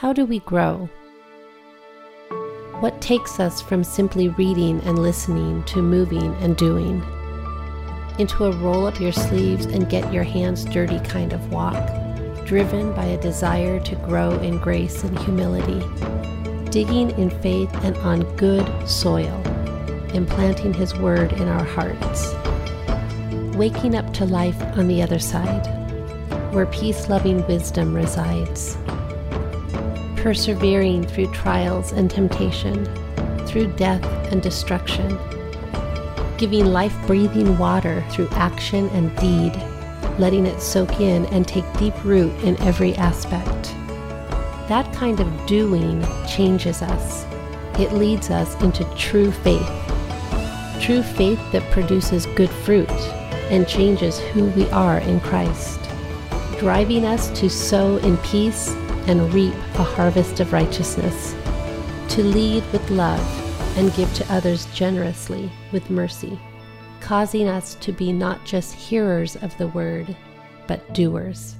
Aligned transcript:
how 0.00 0.14
do 0.14 0.24
we 0.24 0.38
grow? 0.38 0.88
What 2.80 3.02
takes 3.02 3.38
us 3.38 3.60
from 3.60 3.84
simply 3.84 4.28
reading 4.28 4.80
and 4.84 4.98
listening 4.98 5.62
to 5.64 5.82
moving 5.82 6.34
and 6.36 6.56
doing? 6.56 7.02
Into 8.18 8.46
a 8.46 8.56
roll 8.62 8.86
up 8.86 8.98
your 8.98 9.12
sleeves 9.12 9.66
and 9.66 9.90
get 9.90 10.10
your 10.10 10.22
hands 10.22 10.64
dirty 10.64 10.98
kind 11.00 11.34
of 11.34 11.52
walk, 11.52 11.86
driven 12.46 12.94
by 12.94 13.04
a 13.04 13.20
desire 13.20 13.78
to 13.80 13.94
grow 13.96 14.30
in 14.38 14.56
grace 14.56 15.04
and 15.04 15.18
humility, 15.18 15.86
digging 16.70 17.10
in 17.18 17.28
faith 17.42 17.70
and 17.84 17.94
on 17.98 18.22
good 18.36 18.66
soil, 18.88 19.38
implanting 20.14 20.72
His 20.72 20.96
Word 20.96 21.34
in 21.34 21.46
our 21.46 21.64
hearts, 21.64 22.32
waking 23.54 23.96
up 23.96 24.10
to 24.14 24.24
life 24.24 24.62
on 24.78 24.88
the 24.88 25.02
other 25.02 25.18
side, 25.18 25.66
where 26.54 26.64
peace 26.64 27.10
loving 27.10 27.46
wisdom 27.46 27.92
resides 27.92 28.78
persevering 30.20 31.06
through 31.06 31.32
trials 31.32 31.92
and 31.92 32.10
temptation, 32.10 32.84
through 33.46 33.66
death 33.72 34.04
and 34.30 34.42
destruction, 34.42 35.18
giving 36.36 36.66
life 36.66 36.94
breathing 37.06 37.56
water 37.56 38.04
through 38.10 38.28
action 38.32 38.88
and 38.90 39.16
deed, 39.16 39.54
letting 40.18 40.44
it 40.46 40.60
soak 40.60 41.00
in 41.00 41.24
and 41.26 41.48
take 41.48 41.64
deep 41.78 41.94
root 42.04 42.32
in 42.44 42.60
every 42.60 42.94
aspect. 42.96 43.74
That 44.68 44.92
kind 44.94 45.20
of 45.20 45.46
doing 45.46 46.04
changes 46.28 46.82
us. 46.82 47.24
It 47.78 47.94
leads 47.94 48.30
us 48.30 48.60
into 48.62 48.84
true 48.96 49.32
faith. 49.32 49.70
True 50.82 51.02
faith 51.02 51.40
that 51.52 51.70
produces 51.70 52.26
good 52.26 52.50
fruit 52.50 52.90
and 53.50 53.66
changes 53.66 54.18
who 54.18 54.46
we 54.50 54.68
are 54.70 54.98
in 54.98 55.18
Christ, 55.20 55.80
driving 56.58 57.06
us 57.06 57.30
to 57.40 57.48
sow 57.48 57.96
in 57.98 58.18
peace 58.18 58.74
and 59.06 59.32
reap 59.32 59.54
a 59.74 59.82
harvest 59.82 60.40
of 60.40 60.52
righteousness, 60.52 61.34
to 62.08 62.22
lead 62.22 62.64
with 62.72 62.90
love 62.90 63.20
and 63.76 63.94
give 63.94 64.12
to 64.14 64.32
others 64.32 64.66
generously 64.74 65.50
with 65.72 65.90
mercy, 65.90 66.38
causing 67.00 67.48
us 67.48 67.74
to 67.76 67.92
be 67.92 68.12
not 68.12 68.44
just 68.44 68.74
hearers 68.74 69.36
of 69.36 69.56
the 69.58 69.68
word, 69.68 70.16
but 70.66 70.92
doers. 70.94 71.56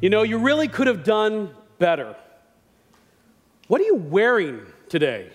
You 0.00 0.10
know, 0.10 0.22
you 0.22 0.38
really 0.38 0.68
could 0.68 0.86
have 0.86 1.04
done 1.04 1.54
better. 1.78 2.16
What 3.68 3.80
are 3.80 3.84
you 3.84 3.94
wearing 3.94 4.66
today? 4.88 5.30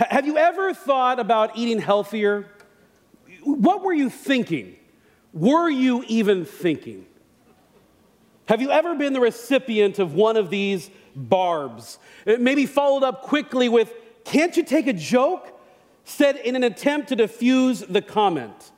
H- 0.00 0.06
have 0.10 0.26
you 0.26 0.36
ever 0.36 0.74
thought 0.74 1.18
about 1.18 1.56
eating 1.56 1.80
healthier? 1.80 2.46
What 3.42 3.82
were 3.82 3.92
you 3.92 4.10
thinking? 4.10 4.76
Were 5.32 5.68
you 5.68 6.04
even 6.06 6.44
thinking? 6.44 7.06
Have 8.48 8.62
you 8.62 8.70
ever 8.70 8.94
been 8.94 9.12
the 9.12 9.20
recipient 9.20 9.98
of 9.98 10.14
one 10.14 10.38
of 10.38 10.48
these 10.48 10.90
barbs? 11.14 11.98
Maybe 12.24 12.64
followed 12.64 13.02
up 13.02 13.20
quickly 13.20 13.68
with, 13.68 13.92
Can't 14.24 14.56
you 14.56 14.64
take 14.64 14.86
a 14.86 14.94
joke? 14.94 15.54
said 16.04 16.36
in 16.36 16.56
an 16.56 16.64
attempt 16.64 17.10
to 17.10 17.16
diffuse 17.16 17.80
the 17.80 18.00
comment. 18.00 18.72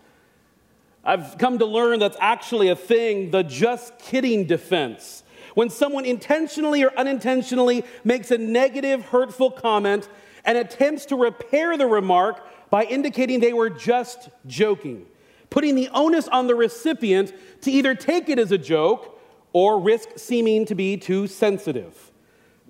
I've 1.04 1.38
come 1.38 1.60
to 1.60 1.66
learn 1.66 2.00
that's 2.00 2.16
actually 2.18 2.68
a 2.68 2.74
thing, 2.74 3.30
the 3.30 3.44
just 3.44 3.96
kidding 4.00 4.44
defense. 4.44 5.22
When 5.54 5.70
someone 5.70 6.04
intentionally 6.04 6.82
or 6.82 6.90
unintentionally 6.96 7.84
makes 8.02 8.32
a 8.32 8.38
negative, 8.38 9.04
hurtful 9.04 9.52
comment 9.52 10.08
and 10.44 10.58
attempts 10.58 11.06
to 11.06 11.16
repair 11.16 11.76
the 11.76 11.86
remark 11.86 12.44
by 12.70 12.82
indicating 12.82 13.38
they 13.38 13.52
were 13.52 13.70
just 13.70 14.30
joking, 14.48 15.06
putting 15.48 15.76
the 15.76 15.88
onus 15.90 16.26
on 16.26 16.48
the 16.48 16.56
recipient 16.56 17.32
to 17.60 17.70
either 17.70 17.94
take 17.94 18.28
it 18.28 18.40
as 18.40 18.50
a 18.50 18.58
joke 18.58 19.18
or 19.52 19.80
risk 19.80 20.10
seeming 20.16 20.64
to 20.66 20.74
be 20.74 20.96
too 20.96 21.26
sensitive. 21.26 22.12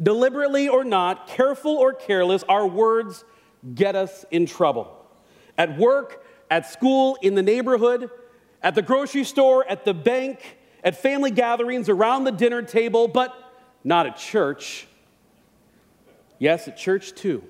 Deliberately 0.03 0.69
or 0.69 0.85
not, 0.85 1.27
careful 1.27 1.77
or 1.77 1.93
careless, 1.93 2.43
our 2.49 2.67
words 2.67 3.25
get 3.75 3.95
us 3.95 4.25
in 4.31 4.47
trouble. 4.47 4.97
At 5.59 5.79
work, 5.79 6.25
at 6.51 6.67
school, 6.67 7.19
in 7.21 7.35
the 7.35 7.43
neighborhood, 7.43 8.11
at 8.63 8.75
the 8.75 8.83
grocery 8.83 9.25
store, 9.25 9.65
at 9.69 9.85
the 9.85 9.95
bank, 9.95 10.59
at 10.83 10.97
family 10.97 11.31
gatherings, 11.31 11.89
around 11.89 12.25
the 12.25 12.33
dinner 12.33 12.63
table, 12.63 13.09
but 13.09 13.35
not 13.85 14.07
at 14.07 14.17
church. 14.17 14.87
Yes, 16.39 16.67
at 16.67 16.77
church 16.77 17.15
too. 17.15 17.45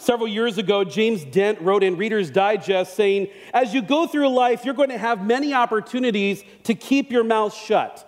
Several 0.00 0.28
years 0.28 0.58
ago, 0.58 0.84
James 0.84 1.24
Dent 1.24 1.60
wrote 1.60 1.82
in 1.82 1.96
Reader's 1.96 2.30
Digest 2.30 2.94
saying, 2.94 3.28
As 3.52 3.74
you 3.74 3.82
go 3.82 4.06
through 4.06 4.28
life, 4.28 4.64
you're 4.64 4.74
going 4.74 4.90
to 4.90 4.98
have 4.98 5.26
many 5.26 5.52
opportunities 5.52 6.44
to 6.64 6.74
keep 6.74 7.10
your 7.10 7.24
mouth 7.24 7.52
shut. 7.52 8.04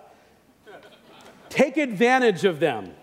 Take 1.49 1.75
advantage 1.75 2.45
of 2.45 2.61
them. 2.61 2.93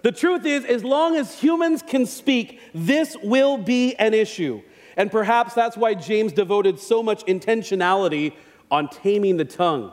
The 0.00 0.12
truth 0.12 0.46
is, 0.46 0.64
as 0.64 0.82
long 0.82 1.14
as 1.16 1.38
humans 1.38 1.82
can 1.86 2.06
speak, 2.06 2.58
this 2.74 3.16
will 3.22 3.58
be 3.58 3.94
an 3.96 4.14
issue. 4.14 4.62
And 4.96 5.10
perhaps 5.10 5.52
that's 5.52 5.76
why 5.76 5.92
James 5.92 6.32
devoted 6.32 6.78
so 6.78 7.02
much 7.02 7.24
intentionality 7.26 8.32
on 8.70 8.88
taming 8.88 9.36
the 9.36 9.44
tongue. 9.44 9.92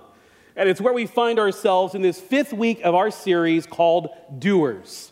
And 0.55 0.69
it's 0.69 0.79
where 0.79 0.93
we 0.93 1.05
find 1.07 1.39
ourselves 1.39 1.93
in 1.93 2.01
this 2.01 2.19
fifth 2.21 2.53
week 2.53 2.81
of 2.83 2.95
our 2.95 3.11
series 3.11 3.65
called 3.65 4.09
Doers. 4.39 5.11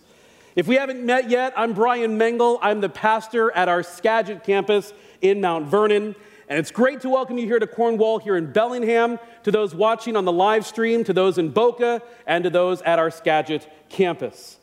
If 0.56 0.68
we 0.68 0.76
haven't 0.76 1.06
met 1.06 1.30
yet, 1.30 1.54
I'm 1.56 1.74
Brian 1.74 2.18
Mengel. 2.18 2.58
I'm 2.64 2.82
the 2.82 2.90
pastor 2.90 3.52
at 3.52 3.70
our 3.70 3.84
Skagit 3.84 4.44
campus 4.44 4.94
in 5.22 5.42
Mount 5.42 5.68
Vernon. 5.68 6.16
And 6.48 6.58
it's 6.58 6.72
great 6.72 7.02
to 7.02 7.10
welcome 7.10 7.38
you 7.38 7.46
here 7.46 7.60
to 7.60 7.68
Cornwall, 7.68 8.18
here 8.18 8.36
in 8.36 8.52
Bellingham, 8.52 9.20
to 9.44 9.52
those 9.52 9.76
watching 9.76 10.16
on 10.16 10.26
the 10.26 10.32
live 10.32 10.66
stream, 10.66 11.04
to 11.04 11.14
those 11.14 11.38
in 11.38 11.52
Boca, 11.52 12.02
and 12.26 12.44
to 12.46 12.50
those 12.50 12.82
at 12.82 12.98
our 12.98 13.12
Skagit 13.12 13.72
campus. 13.90 14.58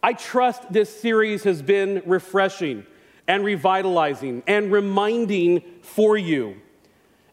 I 0.00 0.12
trust 0.12 0.72
this 0.72 1.00
series 1.00 1.42
has 1.42 1.60
been 1.60 2.02
refreshing 2.06 2.86
and 3.26 3.44
revitalizing 3.44 4.44
and 4.46 4.70
reminding 4.70 5.64
for 5.82 6.16
you. 6.16 6.60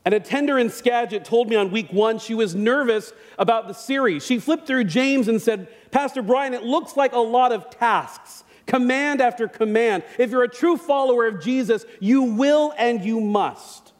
And 0.06 0.16
a 0.16 0.20
tender 0.20 0.58
in 0.58 0.72
Skagit 0.72 1.24
told 1.24 1.48
me 1.48 1.56
on 1.56 1.72
week 1.72 1.94
one 1.94 2.18
she 2.18 2.34
was 2.34 2.56
nervous 2.56 3.14
about 3.38 3.68
the 3.68 3.74
series. 3.74 4.25
She 4.25 4.40
flipped 4.40 4.66
through 4.66 4.86
James 4.86 5.28
and 5.28 5.42
said, 5.42 5.68
Pastor 5.94 6.24
Brian, 6.24 6.56
it 6.56 6.64
looks 6.64 6.98
like 6.98 7.14
a 7.14 7.20
lot 7.20 7.52
of 7.52 7.70
tasks, 7.70 8.44
command 8.66 9.22
after 9.22 9.48
command. 9.48 10.04
If 10.18 10.31
you're 10.31 10.44
a 10.44 10.50
true 10.50 10.76
follower 10.76 11.28
of 11.28 11.40
Jesus, 11.40 11.86
you 12.00 12.24
will 12.24 12.74
and 12.80 13.06
you 13.06 13.22
must. 13.22 13.94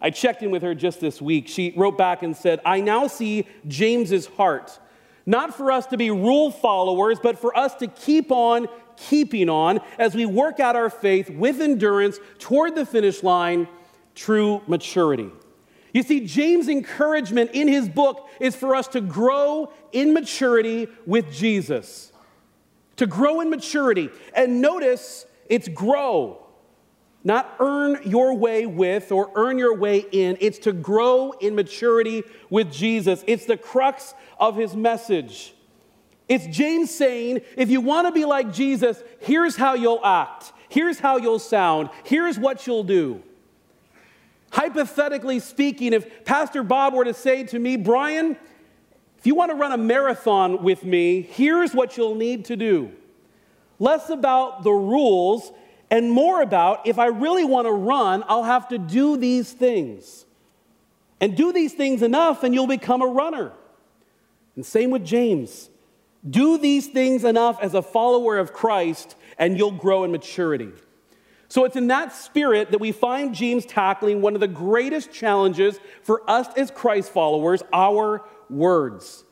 I 0.00 0.10
checked 0.10 0.42
in 0.42 0.50
with 0.50 0.62
her 0.62 0.74
just 0.74 1.00
this 1.00 1.22
week. 1.22 1.46
She 1.46 1.72
wrote 1.76 1.96
back 1.96 2.24
and 2.24 2.36
said, 2.36 2.60
I 2.64 2.80
now 2.80 3.06
see 3.06 3.46
James's 3.68 4.26
heart, 4.26 4.80
not 5.24 5.56
for 5.56 5.70
us 5.70 5.86
to 5.86 5.96
be 5.96 6.10
rule 6.10 6.50
followers, 6.50 7.20
but 7.22 7.38
for 7.38 7.56
us 7.56 7.76
to 7.76 7.86
keep 7.86 8.32
on 8.32 8.66
keeping 8.96 9.48
on 9.48 9.78
as 9.98 10.12
we 10.12 10.26
work 10.26 10.58
out 10.58 10.74
our 10.74 10.90
faith 10.90 11.30
with 11.30 11.60
endurance 11.60 12.18
toward 12.40 12.74
the 12.74 12.84
finish 12.84 13.22
line, 13.22 13.68
true 14.16 14.60
maturity. 14.66 15.30
You 15.96 16.02
see, 16.02 16.26
James' 16.26 16.68
encouragement 16.68 17.52
in 17.54 17.68
his 17.68 17.88
book 17.88 18.28
is 18.38 18.54
for 18.54 18.74
us 18.74 18.86
to 18.88 19.00
grow 19.00 19.72
in 19.92 20.12
maturity 20.12 20.88
with 21.06 21.32
Jesus. 21.32 22.12
To 22.96 23.06
grow 23.06 23.40
in 23.40 23.48
maturity. 23.48 24.10
And 24.34 24.60
notice 24.60 25.24
it's 25.48 25.68
grow, 25.68 26.44
not 27.24 27.50
earn 27.60 28.00
your 28.04 28.34
way 28.34 28.66
with 28.66 29.10
or 29.10 29.30
earn 29.36 29.56
your 29.56 29.74
way 29.74 30.04
in. 30.12 30.36
It's 30.38 30.58
to 30.58 30.74
grow 30.74 31.32
in 31.32 31.54
maturity 31.54 32.24
with 32.50 32.70
Jesus. 32.70 33.24
It's 33.26 33.46
the 33.46 33.56
crux 33.56 34.12
of 34.38 34.54
his 34.54 34.76
message. 34.76 35.54
It's 36.28 36.46
James 36.54 36.90
saying, 36.94 37.40
if 37.56 37.70
you 37.70 37.80
want 37.80 38.06
to 38.06 38.12
be 38.12 38.26
like 38.26 38.52
Jesus, 38.52 39.02
here's 39.20 39.56
how 39.56 39.72
you'll 39.72 40.04
act, 40.04 40.52
here's 40.68 40.98
how 40.98 41.16
you'll 41.16 41.38
sound, 41.38 41.88
here's 42.04 42.38
what 42.38 42.66
you'll 42.66 42.84
do. 42.84 43.22
Hypothetically 44.52 45.40
speaking, 45.40 45.92
if 45.92 46.24
Pastor 46.24 46.62
Bob 46.62 46.94
were 46.94 47.04
to 47.04 47.14
say 47.14 47.44
to 47.44 47.58
me, 47.58 47.76
Brian, 47.76 48.36
if 49.18 49.26
you 49.26 49.34
want 49.34 49.50
to 49.50 49.56
run 49.56 49.72
a 49.72 49.76
marathon 49.76 50.62
with 50.62 50.84
me, 50.84 51.22
here's 51.22 51.74
what 51.74 51.96
you'll 51.96 52.14
need 52.14 52.44
to 52.46 52.56
do. 52.56 52.92
Less 53.78 54.08
about 54.08 54.62
the 54.62 54.72
rules 54.72 55.52
and 55.90 56.10
more 56.10 56.42
about 56.42 56.86
if 56.86 56.98
I 56.98 57.06
really 57.06 57.44
want 57.44 57.66
to 57.66 57.72
run, 57.72 58.24
I'll 58.28 58.44
have 58.44 58.68
to 58.68 58.78
do 58.78 59.16
these 59.16 59.52
things. 59.52 60.24
And 61.20 61.36
do 61.36 61.52
these 61.52 61.72
things 61.72 62.02
enough, 62.02 62.42
and 62.42 62.54
you'll 62.54 62.66
become 62.66 63.00
a 63.00 63.06
runner. 63.06 63.52
And 64.54 64.66
same 64.66 64.90
with 64.90 65.04
James. 65.04 65.70
Do 66.28 66.58
these 66.58 66.88
things 66.88 67.24
enough 67.24 67.58
as 67.62 67.74
a 67.74 67.82
follower 67.82 68.36
of 68.38 68.52
Christ, 68.52 69.16
and 69.38 69.56
you'll 69.56 69.70
grow 69.70 70.04
in 70.04 70.12
maturity. 70.12 70.72
So 71.48 71.64
it's 71.64 71.76
in 71.76 71.86
that 71.88 72.12
spirit 72.12 72.72
that 72.72 72.80
we 72.80 72.92
find 72.92 73.34
James 73.34 73.64
tackling 73.64 74.20
one 74.20 74.34
of 74.34 74.40
the 74.40 74.48
greatest 74.48 75.12
challenges 75.12 75.78
for 76.02 76.28
us 76.28 76.48
as 76.56 76.70
Christ 76.70 77.12
followers 77.12 77.62
our 77.72 78.24
words. 78.50 79.24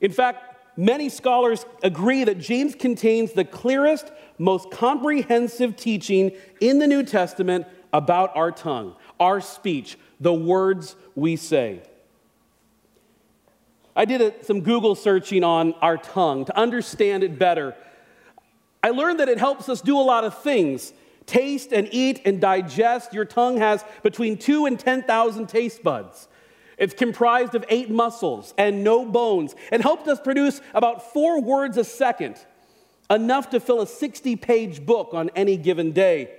In 0.00 0.12
fact, 0.12 0.78
many 0.78 1.08
scholars 1.08 1.66
agree 1.82 2.24
that 2.24 2.38
James 2.38 2.74
contains 2.74 3.32
the 3.32 3.44
clearest, 3.44 4.12
most 4.38 4.70
comprehensive 4.70 5.76
teaching 5.76 6.32
in 6.60 6.78
the 6.78 6.86
New 6.86 7.02
Testament 7.02 7.66
about 7.92 8.36
our 8.36 8.52
tongue, 8.52 8.94
our 9.18 9.40
speech, 9.40 9.98
the 10.20 10.34
words 10.34 10.94
we 11.14 11.36
say. 11.36 11.82
I 13.96 14.04
did 14.04 14.20
a, 14.20 14.44
some 14.44 14.60
Google 14.60 14.94
searching 14.94 15.44
on 15.44 15.74
our 15.74 15.96
tongue 15.96 16.44
to 16.46 16.56
understand 16.56 17.22
it 17.22 17.38
better. 17.38 17.76
I 18.82 18.90
learned 18.90 19.20
that 19.20 19.28
it 19.28 19.38
helps 19.38 19.68
us 19.68 19.80
do 19.80 19.98
a 19.98 20.02
lot 20.02 20.24
of 20.24 20.42
things 20.42 20.92
taste 21.26 21.72
and 21.72 21.88
eat 21.92 22.20
and 22.24 22.40
digest. 22.40 23.12
Your 23.12 23.24
tongue 23.24 23.58
has 23.58 23.84
between 24.02 24.36
two 24.36 24.66
and 24.66 24.78
10,000 24.78 25.48
taste 25.48 25.82
buds. 25.82 26.28
It's 26.76 26.94
comprised 26.94 27.54
of 27.54 27.64
eight 27.68 27.90
muscles 27.90 28.52
and 28.58 28.82
no 28.82 29.04
bones 29.04 29.54
and 29.70 29.82
helps 29.82 30.08
us 30.08 30.20
produce 30.20 30.60
about 30.74 31.12
four 31.12 31.40
words 31.40 31.76
a 31.76 31.84
second, 31.84 32.36
enough 33.08 33.50
to 33.50 33.60
fill 33.60 33.80
a 33.80 33.86
60 33.86 34.36
page 34.36 34.84
book 34.84 35.10
on 35.12 35.30
any 35.36 35.56
given 35.56 35.92
day. 35.92 36.34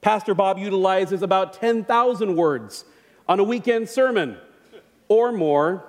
Pastor 0.00 0.34
Bob 0.34 0.58
utilizes 0.58 1.22
about 1.22 1.52
10,000 1.54 2.36
words 2.36 2.84
on 3.28 3.40
a 3.40 3.44
weekend 3.44 3.88
sermon 3.88 4.36
or 5.08 5.32
more. 5.32 5.84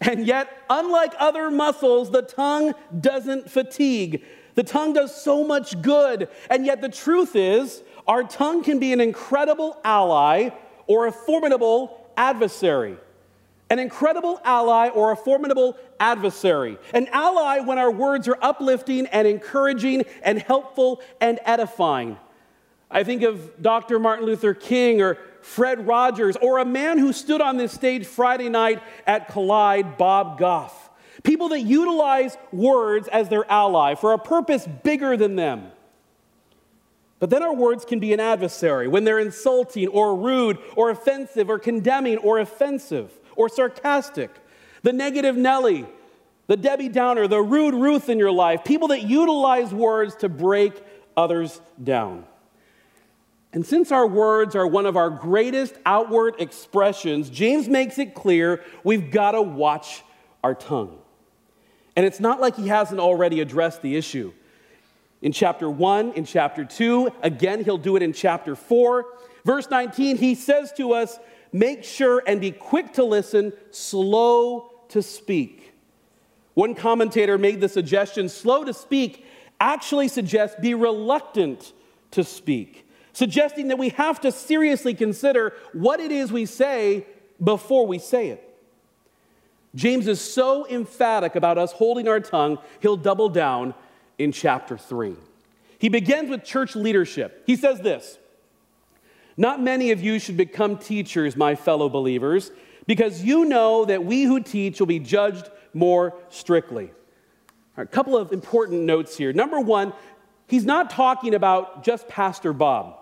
And 0.00 0.26
yet, 0.26 0.50
unlike 0.68 1.14
other 1.18 1.50
muscles, 1.50 2.10
the 2.10 2.20
tongue 2.20 2.74
doesn't 3.00 3.50
fatigue. 3.50 4.22
The 4.54 4.62
tongue 4.62 4.92
does 4.92 5.14
so 5.14 5.44
much 5.44 5.80
good. 5.82 6.28
And 6.50 6.64
yet, 6.64 6.80
the 6.80 6.88
truth 6.88 7.34
is, 7.36 7.82
our 8.06 8.22
tongue 8.22 8.62
can 8.62 8.78
be 8.78 8.92
an 8.92 9.00
incredible 9.00 9.78
ally 9.84 10.50
or 10.86 11.06
a 11.06 11.12
formidable 11.12 12.10
adversary. 12.16 12.96
An 13.70 13.78
incredible 13.78 14.40
ally 14.44 14.88
or 14.88 15.10
a 15.10 15.16
formidable 15.16 15.76
adversary. 15.98 16.78
An 16.92 17.08
ally 17.12 17.60
when 17.60 17.78
our 17.78 17.90
words 17.90 18.28
are 18.28 18.38
uplifting 18.40 19.06
and 19.06 19.26
encouraging 19.26 20.04
and 20.22 20.38
helpful 20.38 21.00
and 21.20 21.40
edifying. 21.44 22.18
I 22.90 23.02
think 23.02 23.22
of 23.22 23.60
Dr. 23.60 23.98
Martin 23.98 24.26
Luther 24.26 24.54
King 24.54 25.00
or 25.00 25.18
Fred 25.40 25.86
Rogers, 25.86 26.36
or 26.40 26.58
a 26.58 26.64
man 26.64 26.98
who 26.98 27.12
stood 27.12 27.42
on 27.42 27.58
this 27.58 27.70
stage 27.70 28.06
Friday 28.06 28.48
night 28.48 28.82
at 29.06 29.28
Collide, 29.28 29.98
Bob 29.98 30.38
Goff. 30.38 30.83
People 31.22 31.48
that 31.50 31.60
utilize 31.60 32.36
words 32.52 33.08
as 33.08 33.28
their 33.28 33.50
ally 33.50 33.94
for 33.94 34.12
a 34.12 34.18
purpose 34.18 34.66
bigger 34.82 35.16
than 35.16 35.36
them. 35.36 35.70
But 37.20 37.30
then 37.30 37.42
our 37.42 37.54
words 37.54 37.84
can 37.84 38.00
be 38.00 38.12
an 38.12 38.20
adversary 38.20 38.88
when 38.88 39.04
they're 39.04 39.18
insulting 39.18 39.88
or 39.88 40.16
rude 40.16 40.58
or 40.76 40.90
offensive 40.90 41.48
or 41.48 41.58
condemning 41.58 42.18
or 42.18 42.38
offensive 42.38 43.12
or 43.36 43.48
sarcastic. 43.48 44.30
The 44.82 44.92
negative 44.92 45.36
Nelly, 45.36 45.86
the 46.48 46.56
Debbie 46.56 46.90
Downer, 46.90 47.26
the 47.26 47.40
rude 47.40 47.74
Ruth 47.74 48.08
in 48.08 48.18
your 48.18 48.32
life, 48.32 48.64
people 48.64 48.88
that 48.88 49.04
utilize 49.04 49.72
words 49.72 50.16
to 50.16 50.28
break 50.28 50.74
others 51.16 51.60
down. 51.82 52.26
And 53.54 53.64
since 53.64 53.92
our 53.92 54.06
words 54.06 54.56
are 54.56 54.66
one 54.66 54.84
of 54.84 54.96
our 54.96 55.08
greatest 55.08 55.74
outward 55.86 56.34
expressions, 56.40 57.30
James 57.30 57.68
makes 57.68 57.98
it 57.98 58.12
clear 58.12 58.62
we've 58.82 59.12
got 59.12 59.32
to 59.32 59.42
watch 59.42 60.02
our 60.42 60.54
tongue. 60.54 60.98
And 61.96 62.04
it's 62.04 62.20
not 62.20 62.40
like 62.40 62.56
he 62.56 62.68
hasn't 62.68 63.00
already 63.00 63.40
addressed 63.40 63.82
the 63.82 63.96
issue. 63.96 64.32
In 65.22 65.32
chapter 65.32 65.70
1, 65.70 66.12
in 66.12 66.24
chapter 66.24 66.64
2, 66.64 67.12
again, 67.22 67.64
he'll 67.64 67.78
do 67.78 67.96
it 67.96 68.02
in 68.02 68.12
chapter 68.12 68.56
4. 68.56 69.06
Verse 69.44 69.70
19, 69.70 70.16
he 70.16 70.34
says 70.34 70.72
to 70.74 70.92
us, 70.92 71.18
Make 71.52 71.84
sure 71.84 72.22
and 72.26 72.40
be 72.40 72.50
quick 72.50 72.94
to 72.94 73.04
listen, 73.04 73.52
slow 73.70 74.72
to 74.88 75.02
speak. 75.02 75.72
One 76.54 76.74
commentator 76.74 77.38
made 77.38 77.60
the 77.60 77.68
suggestion 77.68 78.28
slow 78.28 78.64
to 78.64 78.74
speak 78.74 79.24
actually 79.60 80.08
suggests 80.08 80.56
be 80.60 80.74
reluctant 80.74 81.72
to 82.10 82.24
speak 82.24 82.84
suggesting 83.14 83.68
that 83.68 83.78
we 83.78 83.88
have 83.90 84.20
to 84.20 84.30
seriously 84.30 84.92
consider 84.92 85.54
what 85.72 86.00
it 86.00 86.12
is 86.12 86.30
we 86.30 86.44
say 86.44 87.06
before 87.42 87.86
we 87.86 87.98
say 87.98 88.28
it. 88.28 88.43
James 89.74 90.06
is 90.06 90.20
so 90.20 90.66
emphatic 90.68 91.34
about 91.34 91.58
us 91.58 91.72
holding 91.72 92.08
our 92.08 92.20
tongue, 92.20 92.58
he'll 92.80 92.96
double 92.96 93.28
down 93.28 93.74
in 94.18 94.32
chapter 94.32 94.78
3. 94.78 95.16
He 95.78 95.88
begins 95.88 96.30
with 96.30 96.44
church 96.44 96.76
leadership. 96.76 97.42
He 97.46 97.56
says 97.56 97.80
this 97.80 98.18
Not 99.36 99.60
many 99.60 99.90
of 99.90 100.02
you 100.02 100.18
should 100.18 100.36
become 100.36 100.78
teachers, 100.78 101.36
my 101.36 101.54
fellow 101.54 101.88
believers, 101.88 102.50
because 102.86 103.22
you 103.24 103.44
know 103.44 103.84
that 103.84 104.04
we 104.04 104.24
who 104.24 104.40
teach 104.40 104.78
will 104.78 104.86
be 104.86 105.00
judged 105.00 105.50
more 105.72 106.14
strictly. 106.28 106.92
a 107.76 107.86
couple 107.86 108.16
of 108.16 108.32
important 108.32 108.82
notes 108.82 109.16
here. 109.16 109.32
Number 109.32 109.58
one, 109.58 109.92
he's 110.46 110.64
not 110.64 110.90
talking 110.90 111.34
about 111.34 111.84
just 111.84 112.06
Pastor 112.06 112.52
Bob 112.52 112.98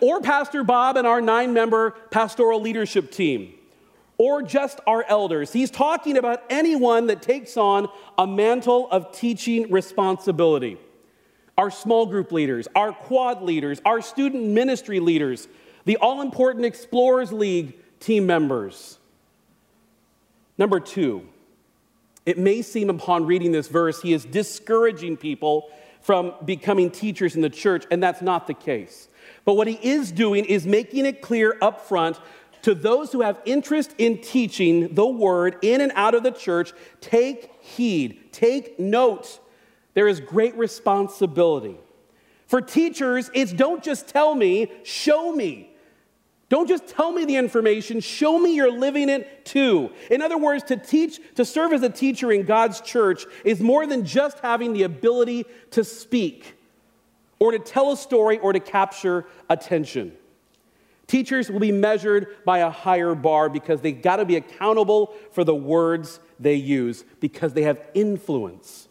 or 0.00 0.20
Pastor 0.20 0.62
Bob 0.62 0.96
and 0.96 1.06
our 1.06 1.20
nine 1.20 1.52
member 1.52 1.92
pastoral 2.10 2.60
leadership 2.60 3.10
team, 3.10 3.54
or 4.18 4.42
just 4.42 4.80
our 4.86 5.04
elders. 5.08 5.52
He's 5.52 5.70
talking 5.70 6.16
about 6.16 6.42
anyone 6.48 7.06
that 7.08 7.22
takes 7.22 7.56
on 7.56 7.88
a 8.16 8.26
mantle 8.26 8.88
of 8.90 9.12
teaching 9.12 9.70
responsibility. 9.70 10.78
Our 11.58 11.70
small 11.70 12.06
group 12.06 12.32
leaders, 12.32 12.68
our 12.74 12.92
quad 12.92 13.42
leaders, 13.42 13.80
our 13.84 14.00
student 14.00 14.44
ministry 14.44 15.00
leaders, 15.00 15.48
the 15.84 15.96
all 15.98 16.20
important 16.20 16.64
Explorers 16.64 17.32
League 17.32 17.74
team 18.00 18.26
members. 18.26 18.98
Number 20.58 20.80
two, 20.80 21.26
it 22.24 22.38
may 22.38 22.62
seem 22.62 22.90
upon 22.90 23.26
reading 23.26 23.52
this 23.52 23.68
verse, 23.68 24.02
he 24.02 24.12
is 24.12 24.24
discouraging 24.24 25.16
people 25.16 25.70
from 26.00 26.34
becoming 26.44 26.90
teachers 26.90 27.34
in 27.34 27.42
the 27.42 27.50
church, 27.50 27.84
and 27.90 28.02
that's 28.02 28.22
not 28.22 28.46
the 28.46 28.54
case. 28.54 29.08
But 29.44 29.54
what 29.54 29.66
he 29.66 29.74
is 29.74 30.12
doing 30.12 30.44
is 30.44 30.66
making 30.66 31.06
it 31.06 31.20
clear 31.20 31.56
up 31.60 31.80
front 31.80 32.18
to 32.66 32.74
those 32.74 33.12
who 33.12 33.20
have 33.20 33.40
interest 33.44 33.94
in 33.96 34.20
teaching 34.20 34.92
the 34.92 35.06
word 35.06 35.56
in 35.62 35.80
and 35.80 35.92
out 35.94 36.16
of 36.16 36.24
the 36.24 36.32
church 36.32 36.72
take 37.00 37.62
heed, 37.62 38.32
take 38.32 38.80
note. 38.80 39.38
There 39.94 40.08
is 40.08 40.18
great 40.18 40.56
responsibility. 40.56 41.76
For 42.48 42.60
teachers, 42.60 43.30
it's 43.34 43.52
don't 43.52 43.84
just 43.84 44.08
tell 44.08 44.34
me, 44.34 44.72
show 44.82 45.30
me. 45.32 45.70
Don't 46.48 46.66
just 46.66 46.88
tell 46.88 47.12
me 47.12 47.24
the 47.24 47.36
information, 47.36 48.00
show 48.00 48.36
me 48.36 48.56
you're 48.56 48.76
living 48.76 49.10
it 49.10 49.44
too. 49.44 49.92
In 50.10 50.20
other 50.20 50.36
words, 50.36 50.64
to 50.64 50.76
teach, 50.76 51.20
to 51.36 51.44
serve 51.44 51.72
as 51.72 51.84
a 51.84 51.88
teacher 51.88 52.32
in 52.32 52.42
God's 52.42 52.80
church 52.80 53.26
is 53.44 53.60
more 53.60 53.86
than 53.86 54.04
just 54.04 54.40
having 54.40 54.72
the 54.72 54.82
ability 54.82 55.44
to 55.70 55.84
speak 55.84 56.56
or 57.38 57.52
to 57.52 57.60
tell 57.60 57.92
a 57.92 57.96
story 57.96 58.40
or 58.40 58.52
to 58.52 58.58
capture 58.58 59.24
attention. 59.48 60.16
Teachers 61.06 61.50
will 61.50 61.60
be 61.60 61.72
measured 61.72 62.44
by 62.44 62.58
a 62.58 62.70
higher 62.70 63.14
bar 63.14 63.48
because 63.48 63.80
they've 63.80 64.00
got 64.00 64.16
to 64.16 64.24
be 64.24 64.36
accountable 64.36 65.14
for 65.32 65.44
the 65.44 65.54
words 65.54 66.18
they 66.40 66.54
use 66.54 67.04
because 67.20 67.52
they 67.52 67.62
have 67.62 67.80
influence. 67.94 68.88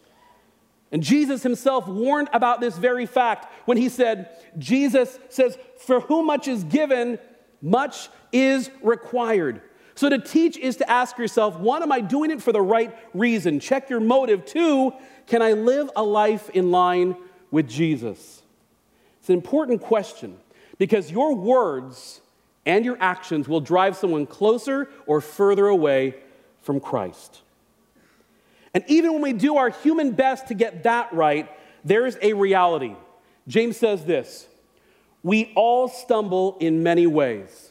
And 0.92 1.02
Jesus 1.02 1.42
himself 1.42 1.86
warned 1.86 2.28
about 2.32 2.60
this 2.60 2.78
very 2.78 3.06
fact 3.06 3.52
when 3.66 3.76
he 3.76 3.88
said, 3.88 4.30
Jesus 4.56 5.18
says, 5.28 5.58
For 5.78 6.00
whom 6.00 6.26
much 6.26 6.48
is 6.48 6.64
given, 6.64 7.18
much 7.60 8.08
is 8.32 8.70
required. 8.82 9.60
So 9.94 10.08
to 10.08 10.18
teach 10.18 10.56
is 10.56 10.76
to 10.76 10.90
ask 10.90 11.18
yourself, 11.18 11.58
one, 11.58 11.82
am 11.82 11.90
I 11.90 12.00
doing 12.00 12.30
it 12.30 12.42
for 12.42 12.52
the 12.52 12.60
right 12.60 12.96
reason? 13.14 13.60
Check 13.60 13.90
your 13.90 14.00
motive. 14.00 14.44
Two, 14.44 14.92
can 15.26 15.42
I 15.42 15.52
live 15.52 15.90
a 15.96 16.02
life 16.02 16.50
in 16.50 16.70
line 16.70 17.16
with 17.50 17.68
Jesus? 17.68 18.42
It's 19.18 19.28
an 19.28 19.34
important 19.34 19.80
question 19.80 20.38
because 20.78 21.10
your 21.10 21.34
words 21.34 22.20
and 22.64 22.84
your 22.84 22.96
actions 23.00 23.48
will 23.48 23.60
drive 23.60 23.96
someone 23.96 24.26
closer 24.26 24.88
or 25.06 25.20
further 25.20 25.66
away 25.66 26.16
from 26.62 26.80
Christ. 26.80 27.42
And 28.74 28.84
even 28.88 29.14
when 29.14 29.22
we 29.22 29.32
do 29.32 29.56
our 29.56 29.70
human 29.70 30.12
best 30.12 30.48
to 30.48 30.54
get 30.54 30.82
that 30.82 31.12
right, 31.12 31.48
there's 31.84 32.18
a 32.20 32.34
reality. 32.34 32.94
James 33.48 33.76
says 33.76 34.04
this 34.04 34.48
We 35.22 35.52
all 35.54 35.88
stumble 35.88 36.58
in 36.60 36.82
many 36.82 37.06
ways. 37.06 37.70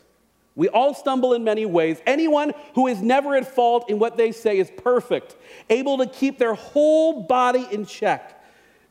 We 0.55 0.69
all 0.69 0.93
stumble 0.93 1.33
in 1.33 1.43
many 1.43 1.65
ways. 1.65 2.01
Anyone 2.05 2.53
who 2.75 2.87
is 2.87 3.01
never 3.01 3.35
at 3.35 3.53
fault 3.53 3.89
in 3.89 3.99
what 3.99 4.15
they 4.15 4.31
say 4.31 4.57
is 4.57 4.71
perfect, 4.77 5.35
able 5.69 5.97
to 5.97 6.07
keep 6.07 6.39
their 6.39 6.53
whole 6.53 7.23
body 7.23 7.67
in 7.71 7.85
check. 7.85 8.41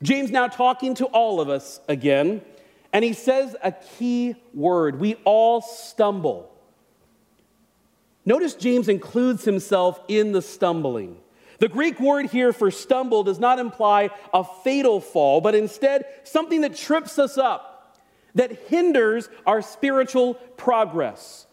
James 0.03 0.31
now 0.31 0.47
talking 0.47 0.95
to 0.97 1.07
all 1.07 1.41
of 1.41 1.49
us 1.49 1.81
again, 1.89 2.43
and 2.95 3.05
he 3.05 3.13
says 3.13 3.57
a 3.63 3.73
key 3.73 4.37
word 4.55 5.01
we 5.01 5.17
all 5.25 5.61
stumble. 5.61 6.51
Notice 8.25 8.55
James 8.55 8.89
includes 8.89 9.45
himself 9.45 10.01
in 10.07 10.31
the 10.31 10.41
stumbling. 10.41 11.19
The 11.59 11.69
Greek 11.69 11.99
word 11.99 12.27
here 12.27 12.53
for 12.53 12.71
stumble 12.71 13.25
does 13.25 13.41
not 13.41 13.59
imply 13.59 14.11
a 14.33 14.45
fatal 14.45 15.01
fall, 15.01 15.41
but 15.41 15.57
instead 15.57 16.07
something 16.23 16.61
that 16.61 16.77
trips 16.77 17.19
us 17.19 17.37
up, 17.37 17.99
that 18.37 18.53
hinders 18.69 19.29
our 19.45 19.61
spiritual 19.61 20.35
progress. 20.57 21.47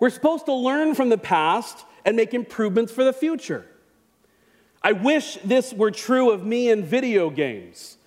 We're 0.00 0.10
supposed 0.10 0.46
to 0.46 0.54
learn 0.54 0.96
from 0.96 1.08
the 1.08 1.18
past 1.18 1.84
and 2.04 2.16
make 2.16 2.34
improvements 2.34 2.92
for 2.92 3.04
the 3.04 3.12
future. 3.12 3.64
I 4.82 4.92
wish 4.92 5.38
this 5.44 5.72
were 5.72 5.90
true 5.92 6.30
of 6.30 6.44
me 6.44 6.68
in 6.68 6.84
video 6.84 7.30
games. 7.30 7.97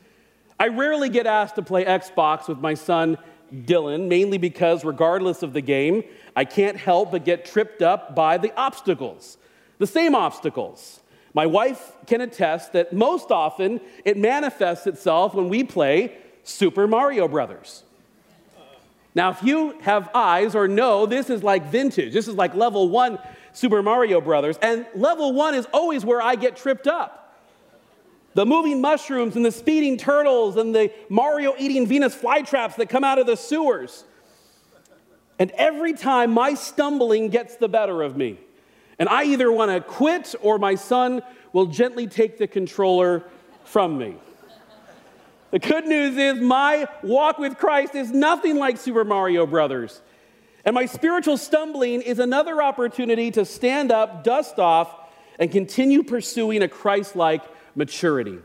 I 0.62 0.68
rarely 0.68 1.10
get 1.10 1.26
asked 1.26 1.56
to 1.56 1.64
play 1.64 1.86
Xbox 1.86 2.48
with 2.48 2.60
my 2.60 2.76
son 2.76 3.18
Dylan, 3.52 4.08
mainly 4.08 4.38
because, 4.38 4.86
regardless 4.86 5.42
of 5.42 5.54
the 5.54 5.62
game, 5.62 6.04
I 6.36 6.46
can't 6.46 6.78
help 6.78 7.14
but 7.14 7.26
get 7.26 7.46
tripped 7.46 7.82
up 7.82 8.14
by 8.14 8.38
the 8.38 8.54
obstacles, 8.56 9.40
the 9.80 9.88
same 9.88 10.14
obstacles. 10.14 11.00
My 11.34 11.48
wife 11.48 11.94
can 12.06 12.22
attest 12.22 12.74
that 12.74 12.94
most 12.94 13.32
often 13.32 13.82
it 14.06 14.18
manifests 14.18 14.86
itself 14.86 15.34
when 15.34 15.50
we 15.50 15.64
play 15.64 16.16
Super 16.44 16.86
Mario 16.86 17.28
Brothers. 17.28 17.82
Now, 19.16 19.32
if 19.32 19.42
you 19.42 19.80
have 19.80 20.12
eyes 20.14 20.54
or 20.54 20.68
know, 20.68 21.08
this 21.08 21.32
is 21.32 21.42
like 21.42 21.72
vintage. 21.72 22.14
This 22.14 22.28
is 22.28 22.36
like 22.36 22.54
level 22.54 22.88
one 22.88 23.18
Super 23.52 23.82
Mario 23.82 24.22
Brothers. 24.22 24.60
And 24.62 24.86
level 24.94 25.34
one 25.34 25.56
is 25.56 25.66
always 25.74 26.06
where 26.06 26.22
I 26.22 26.36
get 26.36 26.56
tripped 26.56 26.86
up. 26.86 27.21
The 28.34 28.46
moving 28.46 28.80
mushrooms 28.80 29.36
and 29.36 29.46
the 29.46 29.52
speeding 29.52 29.98
turtles 29.98 30.56
and 30.56 30.74
the 30.74 30.92
Mario 31.10 31.54
eating 31.58 31.86
Venus 31.86 32.16
flytraps 32.16 32.76
that 32.78 32.88
come 32.88 33.04
out 33.04 33.20
of 33.20 33.28
the 33.28 33.36
sewers. 33.36 34.06
And 35.38 35.52
every 35.52 35.94
time 35.94 36.32
my 36.32 36.54
stumbling 36.54 37.30
gets 37.30 37.58
the 37.58 37.68
better 37.68 38.02
of 38.02 38.16
me. 38.16 38.40
And 39.00 39.10
I 39.10 39.24
either 39.24 39.52
want 39.52 39.72
to 39.72 39.82
quit 39.82 40.36
or 40.42 40.60
my 40.60 40.76
son 40.76 41.22
will 41.52 41.66
gently 41.66 42.08
take 42.08 42.38
the 42.38 42.48
controller 42.48 43.24
from 43.66 43.98
me. 43.98 44.16
The 45.50 45.60
good 45.60 45.86
news 45.86 46.16
is 46.16 46.40
my 46.40 46.88
walk 47.04 47.38
with 47.38 47.58
Christ 47.58 47.96
is 47.96 48.12
nothing 48.12 48.58
like 48.58 48.78
Super 48.78 49.04
Mario 49.04 49.46
Brothers. 49.46 50.02
And 50.64 50.74
my 50.74 50.86
spiritual 50.86 51.38
stumbling 51.38 52.02
is 52.02 52.20
another 52.20 52.62
opportunity 52.62 53.32
to 53.32 53.44
stand 53.44 53.92
up, 53.92 54.24
dust 54.24 54.60
off, 54.60 54.96
and 55.40 55.52
continue 55.52 56.04
pursuing 56.04 56.62
a 56.62 56.68
Christ 56.68 57.16
like 57.16 57.42
maturity. 57.76 58.40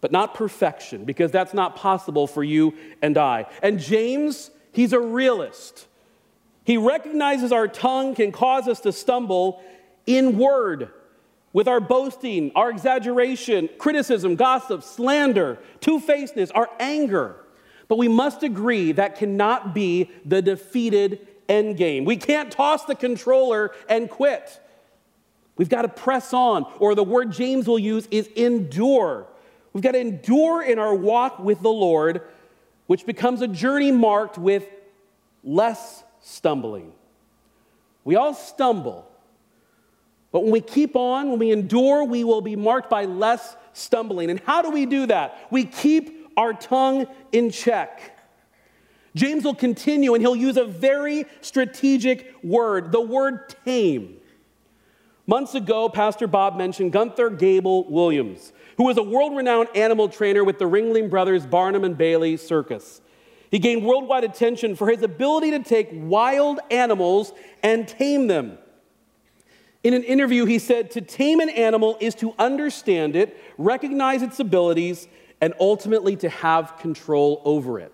But 0.00 0.12
not 0.12 0.34
perfection, 0.34 1.04
because 1.04 1.30
that's 1.30 1.54
not 1.54 1.76
possible 1.76 2.26
for 2.26 2.42
you 2.42 2.74
and 3.00 3.16
I. 3.16 3.46
And 3.62 3.78
James, 3.78 4.50
he's 4.72 4.92
a 4.92 5.00
realist. 5.00 5.86
He 6.64 6.76
recognizes 6.76 7.52
our 7.52 7.68
tongue 7.68 8.14
can 8.14 8.32
cause 8.32 8.68
us 8.68 8.80
to 8.80 8.92
stumble 8.92 9.62
in 10.06 10.38
word, 10.38 10.90
with 11.52 11.68
our 11.68 11.80
boasting, 11.80 12.50
our 12.54 12.70
exaggeration, 12.70 13.68
criticism, 13.78 14.36
gossip, 14.36 14.82
slander, 14.82 15.58
two 15.80 16.00
facedness, 16.00 16.50
our 16.52 16.68
anger. 16.80 17.36
But 17.88 17.98
we 17.98 18.08
must 18.08 18.42
agree 18.42 18.92
that 18.92 19.16
cannot 19.16 19.74
be 19.74 20.10
the 20.24 20.40
defeated 20.40 21.28
end 21.48 21.76
game. 21.76 22.04
We 22.06 22.16
can't 22.16 22.50
toss 22.50 22.86
the 22.86 22.94
controller 22.94 23.72
and 23.88 24.08
quit. 24.08 24.60
We've 25.56 25.68
got 25.68 25.82
to 25.82 25.88
press 25.88 26.32
on, 26.32 26.66
or 26.78 26.94
the 26.94 27.04
word 27.04 27.32
James 27.32 27.68
will 27.68 27.78
use 27.78 28.08
is 28.10 28.26
endure. 28.28 29.26
We've 29.72 29.82
got 29.82 29.92
to 29.92 30.00
endure 30.00 30.62
in 30.62 30.78
our 30.78 30.94
walk 30.94 31.38
with 31.38 31.60
the 31.60 31.70
Lord, 31.70 32.22
which 32.86 33.06
becomes 33.06 33.42
a 33.42 33.48
journey 33.48 33.92
marked 33.92 34.38
with 34.38 34.66
less 35.44 36.02
stumbling. 36.20 36.92
We 38.04 38.16
all 38.16 38.34
stumble, 38.34 39.08
but 40.32 40.40
when 40.40 40.50
we 40.50 40.60
keep 40.60 40.96
on, 40.96 41.30
when 41.30 41.38
we 41.38 41.52
endure, 41.52 42.04
we 42.04 42.24
will 42.24 42.40
be 42.40 42.56
marked 42.56 42.88
by 42.88 43.04
less 43.04 43.56
stumbling. 43.74 44.30
And 44.30 44.40
how 44.40 44.62
do 44.62 44.70
we 44.70 44.86
do 44.86 45.06
that? 45.06 45.46
We 45.50 45.64
keep 45.64 46.30
our 46.36 46.54
tongue 46.54 47.06
in 47.30 47.50
check. 47.50 48.18
James 49.14 49.44
will 49.44 49.54
continue 49.54 50.14
and 50.14 50.22
he'll 50.22 50.34
use 50.34 50.56
a 50.56 50.64
very 50.64 51.26
strategic 51.42 52.34
word, 52.42 52.92
the 52.92 53.00
word 53.00 53.54
tame. 53.64 54.16
Months 55.26 55.54
ago, 55.54 55.88
Pastor 55.88 56.26
Bob 56.26 56.56
mentioned 56.56 56.92
Gunther 56.92 57.30
Gebel-Williams, 57.30 58.52
who 58.76 58.84
was 58.84 58.98
a 58.98 59.02
world 59.02 59.36
renowned 59.36 59.68
animal 59.74 60.08
trainer 60.08 60.42
with 60.42 60.58
the 60.58 60.64
Ringling 60.64 61.08
Brothers 61.08 61.46
Barnum 61.46 61.84
and 61.84 61.96
Bailey 61.96 62.36
Circus. 62.36 63.00
He 63.50 63.58
gained 63.58 63.84
worldwide 63.84 64.24
attention 64.24 64.74
for 64.74 64.88
his 64.88 65.02
ability 65.02 65.52
to 65.52 65.60
take 65.60 65.90
wild 65.92 66.58
animals 66.70 67.32
and 67.62 67.86
tame 67.86 68.26
them. 68.26 68.58
In 69.84 69.94
an 69.94 70.02
interview, 70.04 70.44
he 70.44 70.58
said, 70.58 70.90
To 70.92 71.00
tame 71.00 71.38
an 71.38 71.50
animal 71.50 71.96
is 72.00 72.14
to 72.16 72.34
understand 72.38 73.14
it, 73.14 73.36
recognize 73.58 74.22
its 74.22 74.40
abilities, 74.40 75.06
and 75.40 75.54
ultimately 75.60 76.16
to 76.16 76.28
have 76.28 76.78
control 76.78 77.42
over 77.44 77.78
it. 77.78 77.92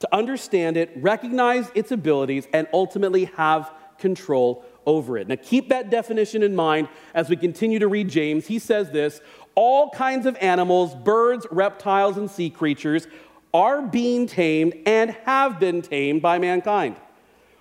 To 0.00 0.14
understand 0.14 0.76
it, 0.76 0.90
recognize 0.96 1.70
its 1.74 1.92
abilities, 1.92 2.46
and 2.52 2.66
ultimately 2.72 3.26
have 3.36 3.72
control 3.98 4.64
over 4.88 5.18
it. 5.18 5.28
Now, 5.28 5.36
keep 5.40 5.68
that 5.68 5.90
definition 5.90 6.42
in 6.42 6.56
mind 6.56 6.88
as 7.14 7.28
we 7.28 7.36
continue 7.36 7.78
to 7.78 7.88
read 7.88 8.08
James. 8.08 8.46
He 8.46 8.58
says 8.58 8.90
this 8.90 9.20
all 9.54 9.90
kinds 9.90 10.24
of 10.24 10.36
animals, 10.40 10.94
birds, 10.94 11.46
reptiles, 11.50 12.16
and 12.16 12.30
sea 12.30 12.48
creatures 12.48 13.06
are 13.52 13.82
being 13.82 14.26
tamed 14.26 14.74
and 14.86 15.10
have 15.24 15.60
been 15.60 15.82
tamed 15.82 16.22
by 16.22 16.38
mankind. 16.38 16.96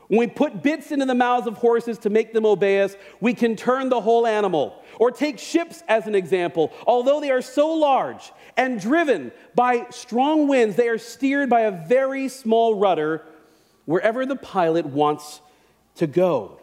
When 0.07 0.19
we 0.19 0.27
put 0.27 0.63
bits 0.63 0.91
into 0.91 1.05
the 1.05 1.15
mouths 1.15 1.47
of 1.47 1.55
horses 1.57 1.97
to 1.99 2.09
make 2.09 2.33
them 2.33 2.45
obey 2.45 2.81
us, 2.81 2.95
we 3.19 3.33
can 3.33 3.55
turn 3.57 3.89
the 3.89 3.99
whole 3.99 4.25
animal. 4.25 4.81
Or 4.99 5.11
take 5.11 5.37
ships 5.37 5.83
as 5.87 6.07
an 6.07 6.15
example. 6.15 6.71
Although 6.85 7.19
they 7.19 7.29
are 7.29 7.41
so 7.41 7.73
large 7.73 8.31
and 8.55 8.79
driven 8.79 9.31
by 9.53 9.87
strong 9.89 10.47
winds, 10.47 10.75
they 10.75 10.87
are 10.87 10.97
steered 10.97 11.49
by 11.49 11.61
a 11.61 11.71
very 11.71 12.29
small 12.29 12.75
rudder 12.75 13.25
wherever 13.85 14.25
the 14.25 14.35
pilot 14.35 14.85
wants 14.85 15.41
to 15.95 16.07
go. 16.07 16.59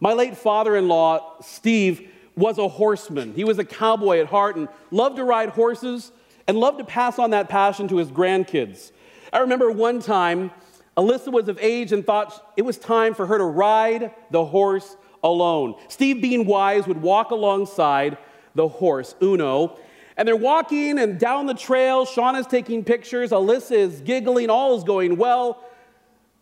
My 0.00 0.12
late 0.12 0.36
father 0.36 0.76
in 0.76 0.88
law, 0.88 1.40
Steve, 1.40 2.10
was 2.36 2.58
a 2.58 2.68
horseman. 2.68 3.32
He 3.34 3.44
was 3.44 3.58
a 3.58 3.64
cowboy 3.64 4.20
at 4.20 4.26
heart 4.26 4.56
and 4.56 4.68
loved 4.90 5.16
to 5.16 5.24
ride 5.24 5.50
horses 5.50 6.12
and 6.46 6.58
loved 6.58 6.78
to 6.78 6.84
pass 6.84 7.18
on 7.18 7.30
that 7.30 7.48
passion 7.48 7.88
to 7.88 7.96
his 7.96 8.08
grandkids. 8.08 8.92
I 9.32 9.38
remember 9.38 9.70
one 9.70 10.00
time, 10.00 10.50
Alyssa 10.96 11.32
was 11.32 11.48
of 11.48 11.58
age 11.60 11.92
and 11.92 12.04
thought 12.04 12.52
it 12.56 12.62
was 12.62 12.78
time 12.78 13.14
for 13.14 13.26
her 13.26 13.38
to 13.38 13.44
ride 13.44 14.12
the 14.30 14.44
horse 14.44 14.96
alone. 15.22 15.74
Steve, 15.88 16.20
being 16.22 16.46
wise, 16.46 16.86
would 16.86 17.02
walk 17.02 17.30
alongside 17.30 18.18
the 18.54 18.68
horse, 18.68 19.14
Uno, 19.22 19.78
and 20.16 20.26
they're 20.26 20.36
walking 20.36 20.98
and 20.98 21.18
down 21.18 21.46
the 21.46 21.54
trail. 21.54 22.06
Shauna's 22.06 22.46
taking 22.46 22.84
pictures. 22.84 23.30
Alyssa 23.30 23.72
is 23.72 24.00
giggling. 24.00 24.48
All 24.48 24.76
is 24.76 24.84
going 24.84 25.16
well 25.16 25.62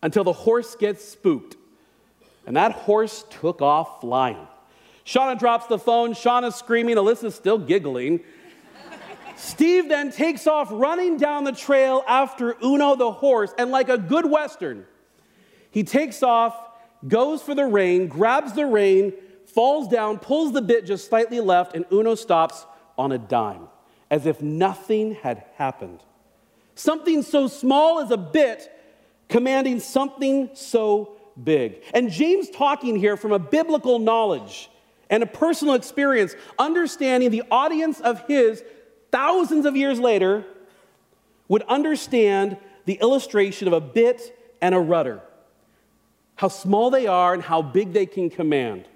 until 0.01 0.23
the 0.23 0.33
horse 0.33 0.75
gets 0.75 1.03
spooked. 1.03 1.57
And 2.45 2.55
that 2.55 2.71
horse 2.73 3.25
took 3.29 3.61
off 3.61 4.01
flying. 4.01 4.47
Shauna 5.05 5.37
drops 5.37 5.67
the 5.67 5.79
phone. 5.79 6.13
Shauna's 6.13 6.55
screaming. 6.55 6.95
Alyssa's 6.95 7.35
still 7.35 7.57
giggling. 7.57 8.21
Steve 9.35 9.89
then 9.89 10.11
takes 10.11 10.47
off 10.47 10.69
running 10.71 11.17
down 11.17 11.43
the 11.43 11.51
trail 11.51 12.03
after 12.07 12.55
Uno 12.63 12.95
the 12.95 13.11
horse, 13.11 13.53
and 13.57 13.69
like 13.69 13.89
a 13.89 13.97
good 13.97 14.25
Western, 14.25 14.85
he 15.71 15.83
takes 15.83 16.23
off, 16.23 16.57
goes 17.05 17.41
for 17.41 17.53
the 17.53 17.65
rein, 17.65 18.07
grabs 18.07 18.53
the 18.53 18.65
rein, 18.65 19.13
falls 19.45 19.87
down, 19.89 20.19
pulls 20.19 20.53
the 20.53 20.61
bit 20.61 20.85
just 20.85 21.09
slightly 21.09 21.41
left, 21.41 21.75
and 21.75 21.85
Uno 21.91 22.15
stops 22.15 22.65
on 22.97 23.11
a 23.11 23.17
dime, 23.17 23.67
as 24.09 24.25
if 24.25 24.41
nothing 24.41 25.15
had 25.15 25.43
happened. 25.55 25.99
Something 26.75 27.21
so 27.21 27.47
small 27.47 27.99
as 27.99 28.11
a 28.11 28.17
bit 28.17 28.71
commanding 29.27 29.79
something 29.79 30.49
so 30.53 31.14
big. 31.41 31.83
And 31.93 32.09
James 32.09 32.49
talking 32.49 32.95
here 32.95 33.17
from 33.17 33.31
a 33.31 33.39
biblical 33.39 33.99
knowledge 33.99 34.69
and 35.09 35.21
a 35.21 35.27
personal 35.27 35.75
experience, 35.75 36.35
understanding 36.57 37.29
the 37.29 37.43
audience 37.51 37.99
of 37.99 38.25
his 38.27 38.63
thousands 39.11 39.65
of 39.65 39.75
years 39.75 39.99
later 39.99 40.45
would 41.47 41.63
understand 41.63 42.57
the 42.85 42.95
illustration 42.95 43.67
of 43.67 43.73
a 43.73 43.81
bit 43.81 44.37
and 44.61 44.73
a 44.73 44.79
rudder, 44.79 45.21
how 46.35 46.47
small 46.47 46.89
they 46.89 47.07
are 47.07 47.33
and 47.33 47.43
how 47.43 47.61
big 47.61 47.93
they 47.93 48.05
can 48.05 48.29
command. 48.29 48.87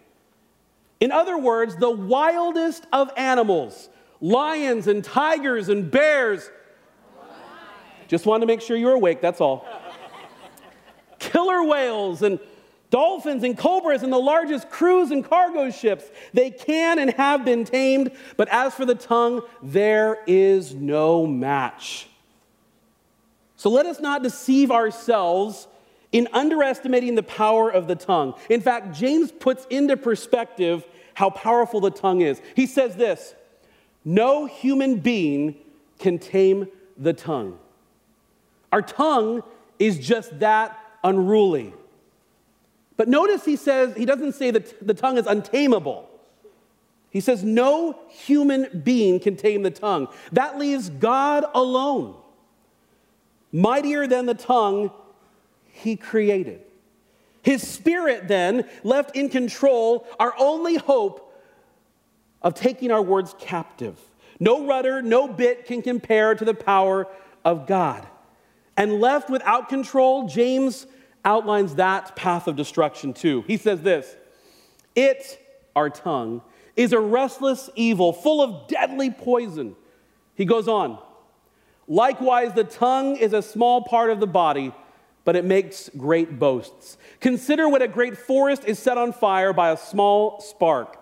In 1.00 1.12
other 1.12 1.38
words, 1.38 1.76
the 1.76 1.90
wildest 1.90 2.86
of 2.92 3.12
animals, 3.16 3.90
lions 4.20 4.88
and 4.88 5.04
tigers 5.04 5.70
and 5.70 5.90
bears. 5.90 6.50
Just 8.08 8.26
wanted 8.26 8.42
to 8.42 8.48
make 8.48 8.62
sure 8.62 8.76
you 8.76 8.88
were 8.88 8.94
awake, 8.94 9.22
that's 9.22 9.40
all. 9.40 9.66
Killer 11.30 11.64
whales 11.64 12.22
and 12.22 12.40
Dolphins 12.90 13.44
and 13.44 13.58
cobras 13.58 14.02
and 14.02 14.12
the 14.12 14.18
largest 14.18 14.70
cruise 14.70 15.12
and 15.12 15.24
cargo 15.24 15.70
ships, 15.70 16.06
they 16.34 16.50
can 16.50 16.98
and 16.98 17.12
have 17.12 17.46
been 17.46 17.64
tamed, 17.64 18.12
but 18.36 18.48
as 18.50 18.74
for 18.74 18.86
the 18.86 18.96
tongue, 18.96 19.42
there 19.62 20.24
is 20.26 20.74
no 20.74 21.28
match. 21.28 22.08
So 23.58 23.70
let 23.70 23.86
us 23.86 24.00
not 24.00 24.24
deceive 24.24 24.72
ourselves 24.72 25.68
in 26.12 26.28
underestimating 26.34 27.14
the 27.14 27.24
power 27.24 27.70
of 27.70 27.88
the 27.88 27.96
tongue. 27.96 28.34
In 28.50 28.62
fact, 28.62 28.96
James 28.96 29.32
puts 29.32 29.68
into 29.70 29.96
perspective 29.96 30.84
how 31.14 31.30
powerful 31.30 31.82
the 31.82 31.92
tongue 31.92 32.22
is. 32.22 32.42
He 32.56 32.66
says 32.66 32.96
this 32.96 33.36
No 34.04 34.48
human 34.48 34.96
being 35.00 35.56
can 36.00 36.18
tame 36.18 36.68
the 36.98 37.14
tongue. 37.14 37.60
Our 38.72 38.82
tongue 38.82 39.44
is 39.78 40.00
just 40.00 40.40
that 40.40 40.80
unruly. 41.04 41.74
But 42.98 43.08
notice 43.08 43.46
he 43.46 43.56
says, 43.56 43.96
he 43.96 44.06
doesn't 44.06 44.34
say 44.34 44.52
that 44.52 44.86
the 44.86 44.94
tongue 44.94 45.18
is 45.18 45.26
untamable. 45.26 46.10
He 47.12 47.22
says, 47.22 47.44
no 47.44 47.98
human 48.10 48.82
being 48.84 49.20
can 49.20 49.36
tame 49.36 49.64
the 49.64 49.72
tongue. 49.72 50.08
That 50.32 50.60
leaves 50.60 50.90
God 50.90 51.46
alone. 51.54 52.16
mightier 53.52 54.08
than 54.08 54.26
the 54.26 54.34
tongue 54.34 54.92
he 55.68 55.96
created. 55.96 56.62
His 57.42 57.66
spirit, 57.66 58.28
then, 58.28 58.68
left 58.84 59.16
in 59.16 59.30
control, 59.30 60.06
our 60.20 60.34
only 60.38 60.76
hope 60.76 61.26
of 62.42 62.54
taking 62.54 62.92
our 62.92 63.02
words 63.02 63.34
captive. 63.40 63.98
No 64.40 64.66
rudder, 64.66 65.02
no 65.02 65.28
bit 65.28 65.66
can 65.66 65.82
compare 65.82 66.36
to 66.36 66.46
the 66.46 66.54
power 66.54 67.08
of 67.44 67.66
God. 67.66 68.06
And 68.80 69.02
left 69.02 69.30
without 69.30 69.68
control, 69.68 70.26
James 70.26 70.88
outlines 71.26 71.76
that 71.76 72.16
path 72.16 72.48
of 72.48 72.56
destruction 72.56 73.14
too. 73.14 73.44
He 73.46 73.58
says 73.58 73.82
this 73.82 74.16
It, 74.96 75.40
our 75.76 75.90
tongue, 75.90 76.42
is 76.78 76.94
a 76.94 77.00
restless 77.00 77.70
evil 77.76 78.14
full 78.14 78.42
of 78.42 78.70
deadly 78.70 79.12
poison. 79.12 79.76
He 80.34 80.46
goes 80.46 80.70
on. 80.70 80.98
Likewise, 81.90 82.54
the 82.54 82.64
tongue 82.64 83.18
is 83.18 83.34
a 83.34 83.42
small 83.42 83.82
part 83.82 84.12
of 84.12 84.22
the 84.22 84.28
body, 84.28 84.72
but 85.26 85.36
it 85.36 85.44
makes 85.44 85.90
great 85.98 86.40
boasts. 86.40 86.98
Consider 87.20 87.68
what 87.68 87.82
a 87.82 87.88
great 87.88 88.18
forest 88.18 88.64
is 88.64 88.80
set 88.80 88.98
on 88.98 89.12
fire 89.12 89.52
by 89.52 89.72
a 89.72 89.78
small 89.78 90.40
spark. 90.40 90.96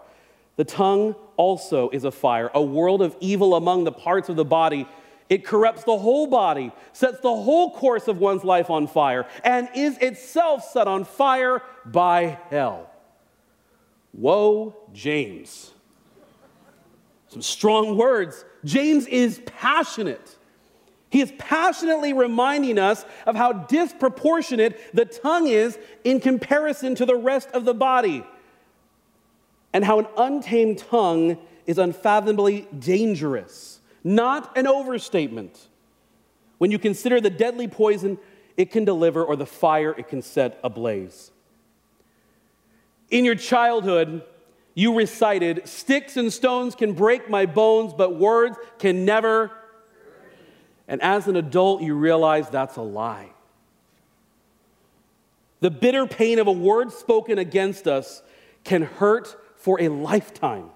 The 0.56 0.66
tongue 0.66 1.14
also 1.36 1.92
is 1.92 2.06
a 2.06 2.12
fire, 2.12 2.50
a 2.56 2.62
world 2.62 3.04
of 3.04 3.16
evil 3.20 3.54
among 3.54 3.84
the 3.84 3.92
parts 3.92 4.30
of 4.30 4.36
the 4.36 4.46
body. 4.46 4.88
It 5.30 5.46
corrupts 5.46 5.84
the 5.84 5.98
whole 5.98 6.28
body, 6.28 6.72
sets 6.94 7.20
the 7.20 7.36
whole 7.36 7.72
course 7.72 8.08
of 8.08 8.20
one's 8.20 8.44
life 8.44 8.70
on 8.70 8.88
fire, 8.88 9.28
and 9.44 9.68
is 9.76 9.98
itself 9.98 10.70
set 10.72 10.88
on 10.88 11.04
fire 11.04 11.62
by 11.86 12.40
hell. 12.50 12.90
Woe, 14.14 14.76
James. 14.94 15.74
Some 17.28 17.42
strong 17.42 17.98
words. 17.98 18.46
James 18.64 19.06
is 19.08 19.42
passionate. 19.46 20.38
He 21.10 21.22
is 21.22 21.34
passionately 21.38 22.14
reminding 22.14 22.80
us 22.80 23.06
of 23.26 23.36
how 23.36 23.54
disproportionate 23.54 24.80
the 24.94 25.06
tongue 25.06 25.48
is 25.48 25.78
in 26.04 26.20
comparison 26.20 26.96
to 26.96 27.06
the 27.06 27.16
rest 27.16 27.50
of 27.52 27.66
the 27.66 27.74
body, 27.74 28.24
and 29.74 29.84
how 29.84 30.00
an 30.00 30.08
untamed 30.18 30.78
tongue 30.78 31.38
is 31.66 31.78
unfathomably 31.78 32.68
dangerous. 32.80 33.77
Not 34.08 34.58
an 34.58 34.68
overstatement. 34.68 35.68
When 36.60 36.72
you 36.72 36.80
consider 36.80 37.20
the 37.20 37.30
deadly 37.30 37.68
poison 37.68 38.18
it 38.56 38.72
can 38.72 38.86
deliver 38.86 39.24
or 39.24 39.36
the 39.36 39.46
fire 39.46 39.94
it 39.98 40.08
can 40.08 40.22
set 40.22 40.60
ablaze. 40.64 41.32
In 43.12 43.26
your 43.26 43.36
childhood, 43.36 44.24
you 44.74 44.96
recited, 44.96 45.68
Sticks 45.68 46.16
and 46.16 46.32
stones 46.32 46.74
can 46.74 46.94
break 46.94 47.30
my 47.30 47.46
bones, 47.46 47.94
but 47.94 48.18
words 48.18 48.58
can 48.80 49.04
never 49.04 49.52
and 50.88 51.02
as 51.02 51.28
an 51.28 51.36
adult, 51.36 51.82
you 51.82 51.94
realize 51.96 52.50
that's 52.50 52.78
a 52.78 52.82
lie. 52.82 53.32
The 55.60 55.70
bitter 55.70 56.08
pain 56.08 56.40
of 56.40 56.48
a 56.48 56.52
word 56.54 56.94
spoken 56.94 57.38
against 57.38 57.88
us 57.88 58.22
can 58.64 58.84
hurt 58.84 59.36
for 59.58 59.82
a 59.82 59.90
lifetime, 59.90 60.70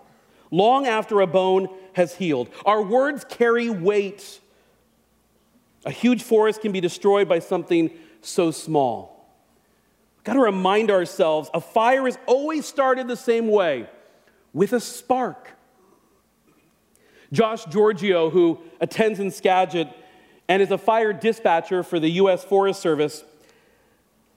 long 0.51 0.85
after 0.85 1.21
a 1.21 1.27
bone 1.27 1.69
has 1.93 2.15
healed. 2.15 2.49
Our 2.65 2.83
words 2.83 3.25
carry 3.27 3.69
weight. 3.69 4.39
A 5.85 5.91
huge 5.91 6.21
forest 6.21 6.61
can 6.61 6.71
be 6.71 6.81
destroyed 6.81 7.27
by 7.27 7.39
something 7.39 7.89
so 8.21 8.51
small. 8.51 9.11
We've 10.17 10.25
got 10.25 10.33
to 10.33 10.41
remind 10.41 10.91
ourselves 10.91 11.49
a 11.53 11.61
fire 11.61 12.07
is 12.07 12.17
always 12.27 12.65
started 12.65 13.07
the 13.07 13.15
same 13.15 13.47
way 13.47 13.89
with 14.53 14.73
a 14.73 14.79
spark. 14.79 15.49
Josh 17.31 17.65
Giorgio, 17.65 18.29
who 18.29 18.59
attends 18.79 19.19
in 19.19 19.31
Skagit, 19.31 19.87
and 20.47 20.61
is 20.61 20.69
a 20.69 20.77
fire 20.77 21.13
dispatcher 21.13 21.81
for 21.81 21.99
the 21.99 22.09
U.S. 22.09 22.43
Forest 22.43 22.81
Service, 22.81 23.23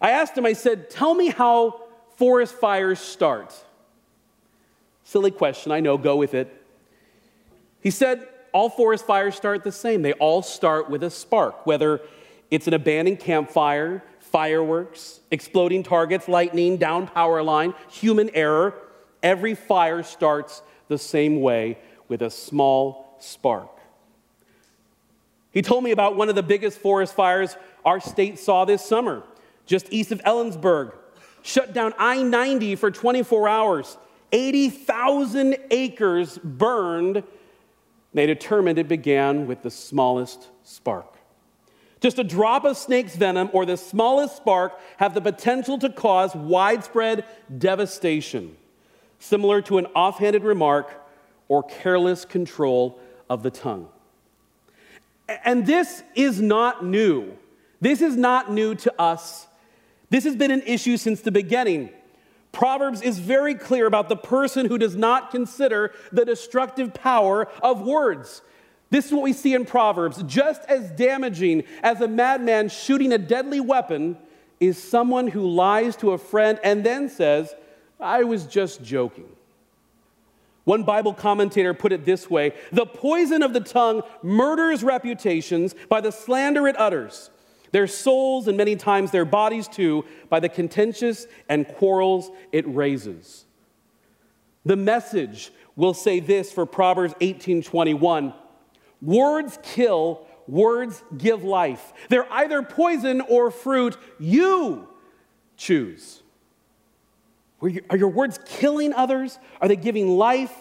I 0.00 0.10
asked 0.10 0.38
him, 0.38 0.46
I 0.46 0.52
said, 0.52 0.90
Tell 0.90 1.12
me 1.12 1.28
how 1.28 1.82
forest 2.16 2.54
fires 2.54 3.00
start. 3.00 3.52
Silly 5.04 5.30
question, 5.30 5.70
I 5.70 5.80
know, 5.80 5.96
go 5.98 6.16
with 6.16 6.34
it. 6.34 6.62
He 7.80 7.90
said, 7.90 8.26
All 8.52 8.70
forest 8.70 9.06
fires 9.06 9.34
start 9.34 9.62
the 9.62 9.72
same. 9.72 10.02
They 10.02 10.14
all 10.14 10.42
start 10.42 10.90
with 10.90 11.04
a 11.04 11.10
spark, 11.10 11.66
whether 11.66 12.00
it's 12.50 12.66
an 12.66 12.74
abandoned 12.74 13.20
campfire, 13.20 14.02
fireworks, 14.20 15.20
exploding 15.30 15.82
targets, 15.82 16.26
lightning, 16.26 16.78
down 16.78 17.06
power 17.06 17.42
line, 17.42 17.74
human 17.88 18.30
error. 18.34 18.74
Every 19.22 19.54
fire 19.54 20.02
starts 20.02 20.62
the 20.88 20.98
same 20.98 21.40
way 21.40 21.78
with 22.08 22.22
a 22.22 22.30
small 22.30 23.16
spark. 23.20 23.70
He 25.50 25.62
told 25.62 25.84
me 25.84 25.92
about 25.92 26.16
one 26.16 26.28
of 26.28 26.34
the 26.34 26.42
biggest 26.42 26.78
forest 26.78 27.14
fires 27.14 27.56
our 27.84 28.00
state 28.00 28.38
saw 28.38 28.64
this 28.64 28.84
summer, 28.84 29.22
just 29.66 29.86
east 29.92 30.10
of 30.10 30.20
Ellensburg. 30.22 30.94
Shut 31.42 31.74
down 31.74 31.92
I 31.98 32.22
90 32.22 32.76
for 32.76 32.90
24 32.90 33.48
hours. 33.48 33.98
80,000 34.32 35.56
acres 35.70 36.38
burned. 36.38 37.22
They 38.12 38.26
determined 38.26 38.78
it 38.78 38.88
began 38.88 39.46
with 39.46 39.62
the 39.62 39.70
smallest 39.70 40.48
spark. 40.62 41.14
Just 42.00 42.18
a 42.18 42.24
drop 42.24 42.64
of 42.64 42.76
snake's 42.76 43.16
venom 43.16 43.48
or 43.52 43.64
the 43.64 43.76
smallest 43.76 44.36
spark 44.36 44.78
have 44.98 45.14
the 45.14 45.20
potential 45.20 45.78
to 45.78 45.88
cause 45.88 46.34
widespread 46.34 47.24
devastation, 47.56 48.56
similar 49.18 49.62
to 49.62 49.78
an 49.78 49.86
offhanded 49.86 50.44
remark 50.44 51.02
or 51.48 51.62
careless 51.62 52.24
control 52.24 53.00
of 53.30 53.42
the 53.42 53.50
tongue. 53.50 53.88
And 55.44 55.66
this 55.66 56.02
is 56.14 56.40
not 56.40 56.84
new. 56.84 57.36
This 57.80 58.00
is 58.00 58.16
not 58.16 58.52
new 58.52 58.74
to 58.76 59.00
us. 59.00 59.46
This 60.10 60.24
has 60.24 60.36
been 60.36 60.50
an 60.50 60.62
issue 60.62 60.96
since 60.96 61.22
the 61.22 61.32
beginning. 61.32 61.90
Proverbs 62.54 63.02
is 63.02 63.18
very 63.18 63.54
clear 63.54 63.86
about 63.86 64.08
the 64.08 64.16
person 64.16 64.66
who 64.66 64.78
does 64.78 64.96
not 64.96 65.30
consider 65.30 65.92
the 66.12 66.24
destructive 66.24 66.94
power 66.94 67.48
of 67.62 67.82
words. 67.82 68.40
This 68.90 69.06
is 69.06 69.12
what 69.12 69.22
we 69.22 69.32
see 69.32 69.54
in 69.54 69.66
Proverbs. 69.66 70.22
Just 70.22 70.62
as 70.68 70.90
damaging 70.92 71.64
as 71.82 72.00
a 72.00 72.08
madman 72.08 72.68
shooting 72.68 73.12
a 73.12 73.18
deadly 73.18 73.60
weapon 73.60 74.16
is 74.60 74.82
someone 74.82 75.26
who 75.26 75.46
lies 75.46 75.96
to 75.96 76.12
a 76.12 76.18
friend 76.18 76.60
and 76.62 76.84
then 76.84 77.08
says, 77.08 77.54
I 78.00 78.22
was 78.24 78.46
just 78.46 78.82
joking. 78.82 79.28
One 80.64 80.84
Bible 80.84 81.12
commentator 81.12 81.74
put 81.74 81.92
it 81.92 82.04
this 82.04 82.30
way 82.30 82.52
The 82.72 82.86
poison 82.86 83.42
of 83.42 83.52
the 83.52 83.60
tongue 83.60 84.02
murders 84.22 84.82
reputations 84.82 85.74
by 85.88 86.00
the 86.00 86.12
slander 86.12 86.66
it 86.66 86.78
utters, 86.78 87.30
their 87.74 87.88
souls 87.88 88.46
and 88.46 88.56
many 88.56 88.76
times 88.76 89.10
their 89.10 89.24
bodies 89.24 89.66
too, 89.66 90.04
by 90.28 90.38
the 90.38 90.48
contentious 90.48 91.26
and 91.48 91.66
quarrels 91.66 92.30
it 92.52 92.64
raises. 92.68 93.46
The 94.64 94.76
message 94.76 95.50
will 95.74 95.92
say 95.92 96.20
this 96.20 96.52
for 96.52 96.66
Proverbs 96.66 97.14
18:21 97.20 98.32
Words 99.02 99.58
kill, 99.64 100.24
words 100.46 101.02
give 101.18 101.42
life. 101.42 101.92
They're 102.10 102.32
either 102.32 102.62
poison 102.62 103.20
or 103.22 103.50
fruit. 103.50 103.96
You 104.20 104.86
choose. 105.56 106.22
Are 107.90 107.96
your 107.96 108.10
words 108.10 108.38
killing 108.46 108.92
others? 108.92 109.36
Are 109.60 109.66
they 109.66 109.74
giving 109.74 110.16
life? 110.16 110.54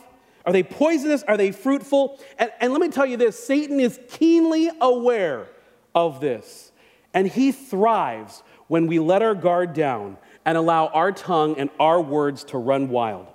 Are 0.48 0.52
they 0.52 0.64
poisonous? 0.64 1.22
Are 1.22 1.38
they 1.38 1.52
fruitful? 1.52 2.20
And, 2.40 2.52
and 2.60 2.74
let 2.74 2.82
me 2.82 2.90
tell 2.90 3.06
you 3.06 3.18
this 3.18 3.38
Satan 3.38 3.80
is 3.80 4.00
keenly 4.10 4.72
aware 4.82 5.50
of 5.94 6.20
this. 6.20 6.72
And 7.14 7.28
he 7.28 7.52
thrives 7.52 8.44
when 8.68 8.88
we 8.88 9.00
let 9.00 9.22
our 9.22 9.36
guard 9.36 9.74
down 9.74 10.18
and 10.46 10.58
allow 10.58 10.88
our 10.88 11.12
tongue 11.12 11.58
and 11.58 11.70
our 11.80 12.02
words 12.02 12.44
to 12.46 12.58
run 12.58 12.90
wild. 12.90 13.28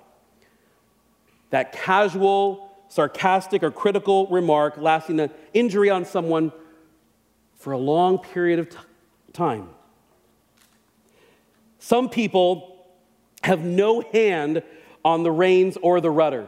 That 1.49 1.71
casual, 1.71 2.71
sarcastic, 2.89 3.63
or 3.63 3.71
critical 3.71 4.27
remark 4.27 4.77
lasting 4.77 5.19
an 5.19 5.31
injury 5.53 5.89
on 5.89 6.05
someone 6.05 6.51
for 7.55 7.73
a 7.73 7.77
long 7.77 8.19
period 8.19 8.59
of 8.59 8.69
t- 8.69 8.77
time. 9.33 9.69
Some 11.79 12.09
people 12.09 12.85
have 13.43 13.63
no 13.63 14.01
hand 14.01 14.63
on 15.03 15.23
the 15.23 15.31
reins 15.31 15.77
or 15.81 16.01
the 16.01 16.11
rudder. 16.11 16.47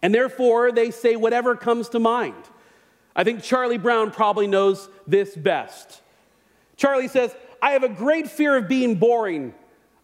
And 0.00 0.14
therefore, 0.14 0.72
they 0.72 0.90
say 0.90 1.16
whatever 1.16 1.54
comes 1.54 1.88
to 1.90 2.00
mind. 2.00 2.34
I 3.14 3.24
think 3.24 3.42
Charlie 3.42 3.78
Brown 3.78 4.10
probably 4.10 4.46
knows 4.46 4.88
this 5.06 5.36
best. 5.36 6.01
Charlie 6.82 7.06
says, 7.06 7.32
I 7.62 7.70
have 7.70 7.84
a 7.84 7.88
great 7.88 8.28
fear 8.28 8.56
of 8.56 8.66
being 8.66 8.96
boring. 8.96 9.54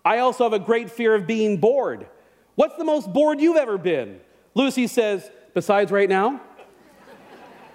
I 0.04 0.18
also 0.18 0.44
have 0.44 0.52
a 0.52 0.60
great 0.60 0.92
fear 0.92 1.12
of 1.12 1.26
being 1.26 1.56
bored. 1.56 2.06
What's 2.54 2.76
the 2.76 2.84
most 2.84 3.12
bored 3.12 3.40
you've 3.40 3.56
ever 3.56 3.78
been? 3.78 4.20
Lucy 4.54 4.86
says, 4.86 5.28
Besides 5.54 5.90
right 5.90 6.08
now? 6.08 6.40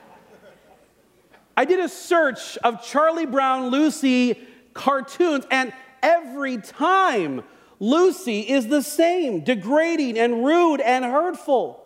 I 1.57 1.65
did 1.65 1.81
a 1.81 1.89
search 1.89 2.57
of 2.59 2.81
Charlie 2.81 3.25
Brown 3.25 3.71
Lucy 3.71 4.39
cartoons, 4.73 5.45
and 5.51 5.73
every 6.01 6.59
time 6.59 7.43
Lucy 7.81 8.39
is 8.39 8.69
the 8.69 8.81
same, 8.81 9.41
degrading 9.41 10.17
and 10.17 10.45
rude 10.45 10.79
and 10.79 11.03
hurtful. 11.03 11.85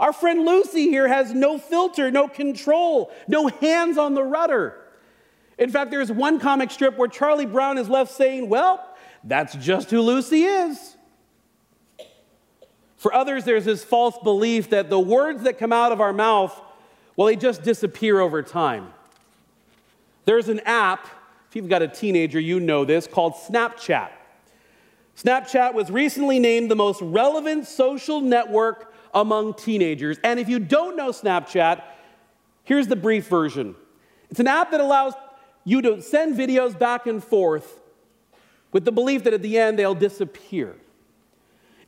Our 0.00 0.12
friend 0.12 0.44
Lucy 0.44 0.88
here 0.88 1.06
has 1.06 1.32
no 1.32 1.56
filter, 1.56 2.10
no 2.10 2.26
control, 2.26 3.12
no 3.28 3.46
hands 3.46 3.96
on 3.96 4.14
the 4.14 4.24
rudder. 4.24 4.82
In 5.58 5.70
fact, 5.70 5.90
there's 5.90 6.12
one 6.12 6.38
comic 6.38 6.70
strip 6.70 6.98
where 6.98 7.08
Charlie 7.08 7.46
Brown 7.46 7.78
is 7.78 7.88
left 7.88 8.12
saying, 8.12 8.48
Well, 8.48 8.86
that's 9.24 9.54
just 9.54 9.90
who 9.90 10.00
Lucy 10.02 10.42
is. 10.42 10.96
For 12.96 13.12
others, 13.12 13.44
there's 13.44 13.64
this 13.64 13.84
false 13.84 14.16
belief 14.22 14.70
that 14.70 14.90
the 14.90 14.98
words 14.98 15.42
that 15.44 15.58
come 15.58 15.72
out 15.72 15.92
of 15.92 16.00
our 16.00 16.12
mouth, 16.12 16.58
well, 17.14 17.26
they 17.26 17.36
just 17.36 17.62
disappear 17.62 18.20
over 18.20 18.42
time. 18.42 18.92
There's 20.24 20.48
an 20.48 20.60
app, 20.60 21.06
if 21.48 21.56
you've 21.56 21.68
got 21.68 21.82
a 21.82 21.88
teenager, 21.88 22.40
you 22.40 22.58
know 22.58 22.84
this, 22.84 23.06
called 23.06 23.34
Snapchat. 23.34 24.10
Snapchat 25.16 25.72
was 25.72 25.90
recently 25.90 26.38
named 26.38 26.70
the 26.70 26.76
most 26.76 27.00
relevant 27.00 27.66
social 27.66 28.20
network 28.20 28.92
among 29.14 29.54
teenagers. 29.54 30.18
And 30.22 30.38
if 30.38 30.48
you 30.48 30.58
don't 30.58 30.96
know 30.96 31.10
Snapchat, 31.10 31.82
here's 32.64 32.86
the 32.86 32.96
brief 32.96 33.28
version 33.28 33.74
it's 34.30 34.40
an 34.40 34.46
app 34.46 34.72
that 34.72 34.80
allows 34.80 35.14
you 35.66 35.82
to 35.82 36.00
send 36.00 36.38
videos 36.38 36.78
back 36.78 37.06
and 37.06 37.22
forth 37.22 37.80
with 38.72 38.84
the 38.84 38.92
belief 38.92 39.24
that 39.24 39.34
at 39.34 39.42
the 39.42 39.58
end 39.58 39.78
they'll 39.78 39.94
disappear. 39.94 40.76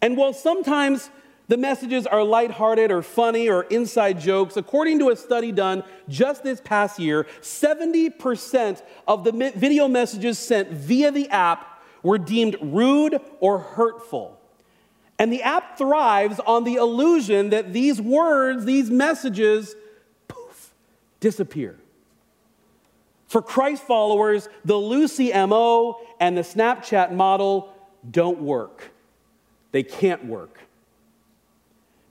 And 0.03 0.17
while 0.17 0.33
sometimes 0.33 1.11
the 1.47 1.57
messages 1.57 2.07
are 2.07 2.25
lighthearted 2.25 2.91
or 2.91 3.03
funny 3.03 3.49
or 3.49 3.63
inside 3.65 4.21
jokes, 4.21 4.57
according 4.57 4.99
to 4.99 5.11
a 5.11 5.17
study 5.17 5.53
done 5.53 5.85
just 6.09 6.43
this 6.43 6.61
past 6.61 6.99
year, 6.99 7.27
70% 7.41 8.83
of 9.07 9.25
the 9.25 9.53
video 9.55 9.87
messages 9.87 10.39
sent 10.39 10.71
via 10.71 11.11
the 11.11 11.29
app 11.31 11.81
were 12.03 12.19
deemed 12.19 12.57
rude 12.61 13.21
or 13.41 13.61
hurtful. 13.61 14.39
And 15.21 15.33
the 15.33 15.43
app 15.43 15.79
thrives 15.79 16.41
on 16.41 16.65
the 16.65 16.75
illusion 16.75 17.51
that 17.51 17.73
these 17.73 18.01
words, 18.01 18.65
these 18.65 18.91
messages, 18.91 19.77
poof, 20.27 20.75
disappear. 21.21 21.79
For 23.29 23.43
Christ 23.43 23.83
followers, 23.83 24.49
the 24.65 24.77
Lucy 24.77 25.31
MO 25.33 26.01
and 26.19 26.37
the 26.37 26.43
Snapchat 26.43 27.13
model 27.13 27.73
don't 28.11 28.41
work. 28.41 28.91
They 29.71 29.83
can't 29.83 30.25
work. 30.25 30.59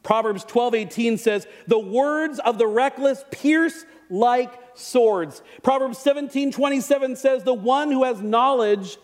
Proverbs 0.04 0.46
12:18 0.46 1.18
says, 1.18 1.48
"The 1.66 1.80
words 1.80 2.40
of 2.40 2.60
the 2.60 2.68
reckless 2.68 3.26
pierce 3.32 3.84
like 4.10 4.54
swords." 4.78 5.42
Proverbs 5.64 5.98
17:27 5.98 7.16
says, 7.16 7.44
"The 7.44 7.54
one 7.54 7.92
who 7.92 8.04
has 8.04 8.22
knowledge 8.22 8.98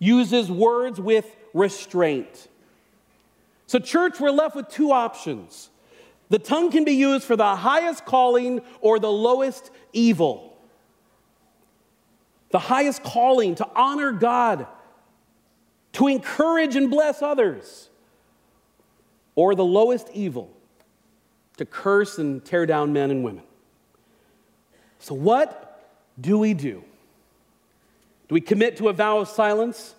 uses 0.00 0.50
words 0.50 1.00
with 1.00 1.34
restraint." 1.54 2.48
So 3.68 3.78
church, 3.78 4.18
we're 4.18 4.32
left 4.32 4.56
with 4.56 4.68
two 4.68 4.90
options. 4.90 5.70
The 6.30 6.40
tongue 6.40 6.72
can 6.72 6.84
be 6.84 6.92
used 6.92 7.24
for 7.24 7.36
the 7.36 7.56
highest 7.56 8.04
calling 8.04 8.60
or 8.80 8.98
the 8.98 9.10
lowest 9.10 9.70
evil 9.92 10.49
the 12.50 12.58
highest 12.58 13.02
calling 13.02 13.54
to 13.56 13.68
honor 13.74 14.12
God, 14.12 14.66
to 15.92 16.08
encourage 16.08 16.76
and 16.76 16.90
bless 16.90 17.22
others, 17.22 17.88
or 19.34 19.54
the 19.54 19.64
lowest 19.64 20.08
evil 20.12 20.50
to 21.56 21.64
curse 21.64 22.18
and 22.18 22.44
tear 22.44 22.66
down 22.66 22.92
men 22.92 23.10
and 23.10 23.22
women. 23.22 23.44
So, 24.98 25.14
what 25.14 25.90
do 26.20 26.38
we 26.38 26.54
do? 26.54 26.82
Do 28.28 28.34
we 28.34 28.40
commit 28.40 28.76
to 28.78 28.88
a 28.88 28.92
vow 28.92 29.18
of 29.18 29.28
silence? 29.28 29.94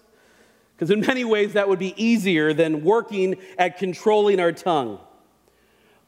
Because 0.75 0.89
in 0.89 1.01
many 1.01 1.23
ways, 1.23 1.53
that 1.53 1.69
would 1.69 1.79
be 1.79 1.93
easier 2.03 2.53
than 2.53 2.83
working 2.83 3.35
at 3.57 3.77
controlling 3.77 4.39
our 4.39 4.51
tongue. 4.51 4.99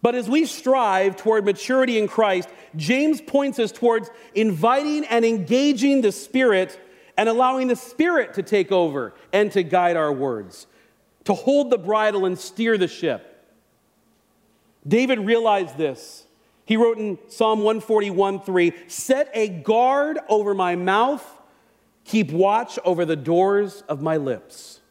But 0.03 0.15
as 0.15 0.29
we 0.29 0.45
strive 0.45 1.15
toward 1.15 1.45
maturity 1.45 1.97
in 1.97 2.09
Christ, 2.09 2.49
James 2.75 3.21
points 3.21 3.57
us 3.57 3.71
towards 3.71 4.11
inviting 4.35 5.05
and 5.05 5.23
engaging 5.23 6.01
the 6.01 6.11
Spirit 6.11 6.77
and 7.17 7.29
allowing 7.29 7.69
the 7.69 7.77
Spirit 7.77 8.33
to 8.33 8.43
take 8.43 8.69
over 8.69 9.13
and 9.31 9.49
to 9.53 9.63
guide 9.63 9.95
our 9.95 10.11
words, 10.11 10.67
to 11.23 11.33
hold 11.33 11.69
the 11.69 11.77
bridle 11.77 12.25
and 12.25 12.37
steer 12.37 12.77
the 12.77 12.89
ship. 12.89 13.29
David 14.85 15.19
realized 15.19 15.77
this. 15.77 16.25
He 16.65 16.75
wrote 16.75 16.97
in 16.97 17.17
Psalm 17.29 17.59
141 17.59 18.41
3 18.41 18.73
Set 18.87 19.29
a 19.33 19.47
guard 19.47 20.19
over 20.27 20.53
my 20.53 20.75
mouth, 20.75 21.25
keep 22.03 22.29
watch 22.29 22.77
over 22.83 23.05
the 23.05 23.15
doors 23.15 23.85
of 23.87 24.01
my 24.01 24.17
lips. 24.17 24.81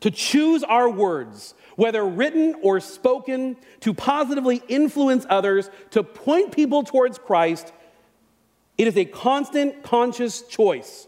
To 0.00 0.10
choose 0.10 0.64
our 0.64 0.90
words, 0.90 1.54
whether 1.76 2.04
written 2.04 2.54
or 2.62 2.80
spoken, 2.80 3.56
to 3.80 3.92
positively 3.92 4.62
influence 4.68 5.26
others, 5.28 5.70
to 5.90 6.02
point 6.02 6.52
people 6.52 6.82
towards 6.82 7.18
Christ, 7.18 7.72
it 8.78 8.86
is 8.86 8.96
a 8.96 9.04
constant, 9.04 9.82
conscious 9.82 10.42
choice. 10.42 11.06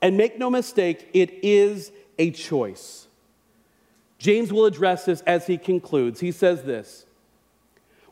And 0.00 0.16
make 0.16 0.38
no 0.38 0.50
mistake, 0.50 1.08
it 1.12 1.44
is 1.44 1.90
a 2.18 2.30
choice. 2.30 3.06
James 4.18 4.52
will 4.52 4.66
address 4.66 5.04
this 5.04 5.22
as 5.22 5.46
he 5.46 5.58
concludes. 5.58 6.20
He 6.20 6.32
says 6.32 6.62
this 6.62 7.06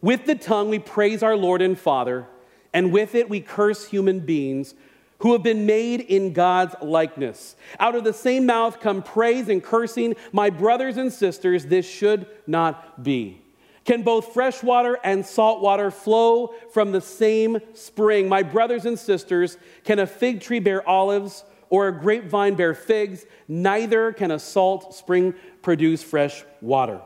With 0.00 0.26
the 0.26 0.34
tongue 0.34 0.68
we 0.68 0.78
praise 0.78 1.22
our 1.22 1.36
Lord 1.36 1.62
and 1.62 1.78
Father, 1.78 2.26
and 2.72 2.92
with 2.92 3.14
it 3.14 3.28
we 3.28 3.40
curse 3.40 3.86
human 3.86 4.20
beings 4.20 4.74
who 5.18 5.32
have 5.32 5.42
been 5.42 5.66
made 5.66 6.00
in 6.00 6.32
God's 6.32 6.74
likeness. 6.82 7.56
Out 7.80 7.94
of 7.94 8.04
the 8.04 8.12
same 8.12 8.46
mouth 8.46 8.80
come 8.80 9.02
praise 9.02 9.48
and 9.48 9.62
cursing. 9.62 10.14
My 10.32 10.50
brothers 10.50 10.96
and 10.96 11.12
sisters, 11.12 11.66
this 11.66 11.88
should 11.88 12.26
not 12.46 13.02
be. 13.02 13.40
Can 13.84 14.02
both 14.02 14.34
fresh 14.34 14.62
water 14.62 14.98
and 15.04 15.24
salt 15.24 15.62
water 15.62 15.90
flow 15.92 16.54
from 16.72 16.90
the 16.90 17.00
same 17.00 17.58
spring? 17.74 18.28
My 18.28 18.42
brothers 18.42 18.84
and 18.84 18.98
sisters, 18.98 19.56
can 19.84 20.00
a 20.00 20.06
fig 20.06 20.40
tree 20.40 20.58
bear 20.58 20.86
olives 20.86 21.44
or 21.70 21.88
a 21.88 21.92
grapevine 21.92 22.56
bear 22.56 22.74
figs? 22.74 23.24
Neither 23.46 24.12
can 24.12 24.32
a 24.32 24.40
salt 24.40 24.94
spring 24.94 25.34
produce 25.62 26.02
fresh 26.02 26.44
water. 26.60 27.00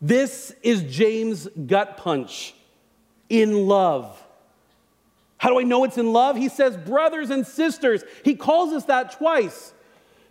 This 0.00 0.54
is 0.62 0.82
James' 0.84 1.48
gut 1.66 1.96
punch 1.96 2.54
in 3.28 3.66
love. 3.66 4.22
How 5.38 5.50
do 5.50 5.60
I 5.60 5.64
know 5.64 5.84
it's 5.84 5.98
in 5.98 6.12
love? 6.12 6.36
He 6.36 6.48
says, 6.48 6.76
brothers 6.76 7.30
and 7.30 7.46
sisters. 7.46 8.02
He 8.24 8.34
calls 8.34 8.72
us 8.72 8.84
that 8.86 9.12
twice. 9.12 9.72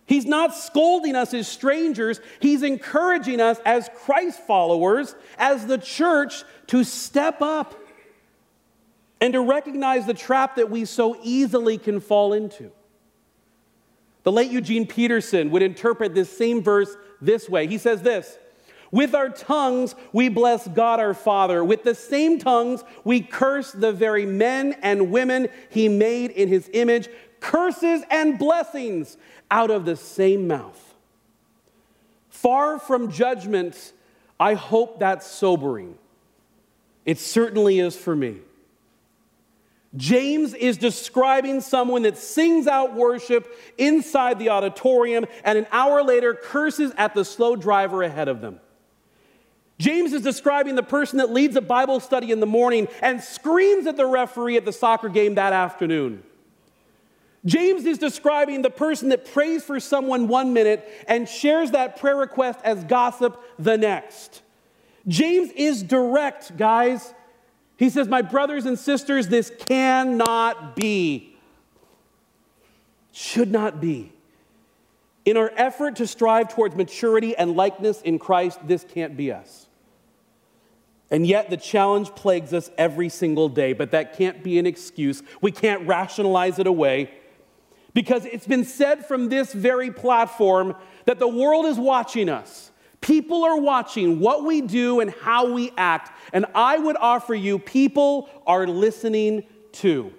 He's 0.06 0.24
not 0.24 0.54
scolding 0.54 1.16
us 1.16 1.34
as 1.34 1.48
strangers, 1.48 2.20
he's 2.38 2.62
encouraging 2.62 3.40
us 3.40 3.58
as 3.64 3.90
Christ 4.04 4.40
followers, 4.46 5.16
as 5.36 5.66
the 5.66 5.78
church, 5.78 6.44
to 6.68 6.84
step 6.84 7.42
up 7.42 7.74
and 9.20 9.32
to 9.32 9.40
recognize 9.40 10.06
the 10.06 10.14
trap 10.14 10.56
that 10.56 10.70
we 10.70 10.84
so 10.84 11.18
easily 11.22 11.76
can 11.76 11.98
fall 11.98 12.32
into. 12.32 12.70
The 14.22 14.32
late 14.32 14.50
Eugene 14.50 14.86
Peterson 14.86 15.50
would 15.50 15.62
interpret 15.62 16.14
this 16.14 16.36
same 16.36 16.62
verse 16.62 16.96
this 17.20 17.48
way. 17.48 17.66
He 17.66 17.78
says 17.78 18.02
this 18.02 18.38
with 18.90 19.14
our 19.14 19.28
tongues, 19.28 19.94
we 20.12 20.28
bless 20.28 20.66
God 20.68 21.00
our 21.00 21.14
Father. 21.14 21.64
With 21.64 21.82
the 21.82 21.94
same 21.94 22.38
tongues, 22.38 22.84
we 23.04 23.20
curse 23.20 23.72
the 23.72 23.92
very 23.92 24.26
men 24.26 24.76
and 24.82 25.10
women 25.10 25.48
He 25.70 25.88
made 25.88 26.30
in 26.30 26.48
His 26.48 26.70
image. 26.72 27.08
Curses 27.40 28.02
and 28.10 28.38
blessings 28.38 29.16
out 29.50 29.70
of 29.70 29.84
the 29.84 29.96
same 29.96 30.46
mouth. 30.48 30.94
Far 32.28 32.78
from 32.78 33.10
judgment, 33.10 33.92
I 34.38 34.54
hope 34.54 34.98
that's 35.00 35.26
sobering. 35.26 35.96
It 37.04 37.18
certainly 37.18 37.78
is 37.78 37.96
for 37.96 38.14
me. 38.14 38.38
James 39.96 40.52
is 40.52 40.76
describing 40.76 41.60
someone 41.60 42.02
that 42.02 42.18
sings 42.18 42.66
out 42.66 42.94
worship 42.94 43.48
inside 43.78 44.38
the 44.38 44.50
auditorium 44.50 45.24
and 45.42 45.56
an 45.56 45.66
hour 45.72 46.02
later 46.02 46.34
curses 46.34 46.92
at 46.96 47.14
the 47.14 47.24
slow 47.24 47.56
driver 47.56 48.02
ahead 48.02 48.28
of 48.28 48.40
them. 48.40 48.60
James 49.78 50.12
is 50.12 50.22
describing 50.22 50.74
the 50.74 50.82
person 50.82 51.18
that 51.18 51.30
leads 51.30 51.54
a 51.56 51.60
Bible 51.60 52.00
study 52.00 52.32
in 52.32 52.40
the 52.40 52.46
morning 52.46 52.88
and 53.02 53.22
screams 53.22 53.86
at 53.86 53.96
the 53.96 54.06
referee 54.06 54.56
at 54.56 54.64
the 54.64 54.72
soccer 54.72 55.08
game 55.08 55.34
that 55.34 55.52
afternoon. 55.52 56.22
James 57.44 57.84
is 57.84 57.98
describing 57.98 58.62
the 58.62 58.70
person 58.70 59.10
that 59.10 59.32
prays 59.32 59.62
for 59.62 59.78
someone 59.78 60.26
one 60.28 60.52
minute 60.52 60.88
and 61.06 61.28
shares 61.28 61.70
that 61.72 61.98
prayer 62.00 62.16
request 62.16 62.58
as 62.64 62.82
gossip 62.84 63.40
the 63.58 63.76
next. 63.78 64.42
James 65.06 65.50
is 65.52 65.82
direct, 65.82 66.56
guys. 66.56 67.14
He 67.76 67.90
says, 67.90 68.08
My 68.08 68.22
brothers 68.22 68.66
and 68.66 68.78
sisters, 68.78 69.28
this 69.28 69.52
cannot 69.68 70.74
be. 70.74 71.36
Should 73.12 73.52
not 73.52 73.80
be. 73.80 74.12
In 75.24 75.36
our 75.36 75.52
effort 75.56 75.96
to 75.96 76.06
strive 76.06 76.48
towards 76.48 76.74
maturity 76.74 77.36
and 77.36 77.56
likeness 77.56 78.00
in 78.02 78.18
Christ, 78.18 78.58
this 78.66 78.84
can't 78.84 79.16
be 79.16 79.30
us. 79.30 79.65
And 81.10 81.26
yet, 81.26 81.50
the 81.50 81.56
challenge 81.56 82.14
plagues 82.14 82.52
us 82.52 82.70
every 82.76 83.08
single 83.08 83.48
day, 83.48 83.72
but 83.72 83.92
that 83.92 84.16
can't 84.16 84.42
be 84.42 84.58
an 84.58 84.66
excuse. 84.66 85.22
We 85.40 85.52
can't 85.52 85.86
rationalize 85.86 86.58
it 86.58 86.66
away 86.66 87.10
because 87.94 88.24
it's 88.26 88.46
been 88.46 88.64
said 88.64 89.06
from 89.06 89.28
this 89.28 89.52
very 89.52 89.90
platform 89.90 90.74
that 91.04 91.18
the 91.18 91.28
world 91.28 91.64
is 91.64 91.78
watching 91.78 92.28
us. 92.28 92.70
People 93.00 93.44
are 93.44 93.60
watching 93.60 94.18
what 94.18 94.44
we 94.44 94.60
do 94.60 95.00
and 95.00 95.10
how 95.10 95.52
we 95.52 95.70
act. 95.76 96.10
And 96.32 96.44
I 96.54 96.76
would 96.76 96.96
offer 96.96 97.34
you, 97.34 97.58
people 97.58 98.28
are 98.46 98.66
listening 98.66 99.44
too. 99.70 100.12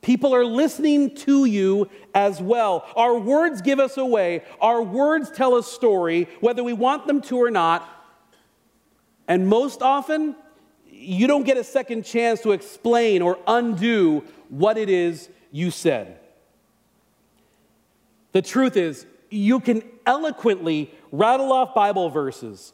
People 0.00 0.34
are 0.34 0.46
listening 0.46 1.14
to 1.16 1.44
you 1.44 1.90
as 2.14 2.40
well. 2.40 2.86
Our 2.96 3.18
words 3.18 3.60
give 3.60 3.80
us 3.80 3.96
away. 3.96 4.44
Our 4.60 4.80
words 4.82 5.30
tell 5.30 5.56
a 5.56 5.62
story, 5.62 6.28
whether 6.40 6.64
we 6.64 6.72
want 6.72 7.06
them 7.06 7.20
to 7.22 7.36
or 7.36 7.50
not. 7.50 7.99
And 9.30 9.46
most 9.46 9.80
often, 9.80 10.34
you 10.90 11.28
don't 11.28 11.44
get 11.44 11.56
a 11.56 11.62
second 11.62 12.04
chance 12.04 12.40
to 12.40 12.50
explain 12.50 13.22
or 13.22 13.38
undo 13.46 14.24
what 14.48 14.76
it 14.76 14.90
is 14.90 15.28
you 15.52 15.70
said. 15.70 16.18
The 18.32 18.42
truth 18.42 18.76
is, 18.76 19.06
you 19.30 19.60
can 19.60 19.84
eloquently 20.04 20.92
rattle 21.12 21.52
off 21.52 21.76
Bible 21.76 22.10
verses 22.10 22.72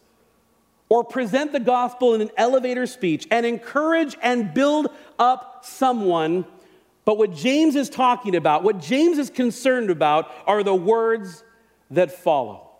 or 0.88 1.04
present 1.04 1.52
the 1.52 1.60
gospel 1.60 2.14
in 2.14 2.22
an 2.22 2.30
elevator 2.38 2.86
speech 2.86 3.26
and 3.30 3.44
encourage 3.44 4.16
and 4.22 4.54
build 4.54 4.88
up 5.18 5.60
someone. 5.62 6.46
But 7.04 7.18
what 7.18 7.34
James 7.34 7.76
is 7.76 7.90
talking 7.90 8.34
about, 8.34 8.62
what 8.62 8.80
James 8.80 9.18
is 9.18 9.28
concerned 9.28 9.90
about, 9.90 10.32
are 10.46 10.62
the 10.62 10.74
words 10.74 11.44
that 11.90 12.12
follow. 12.12 12.70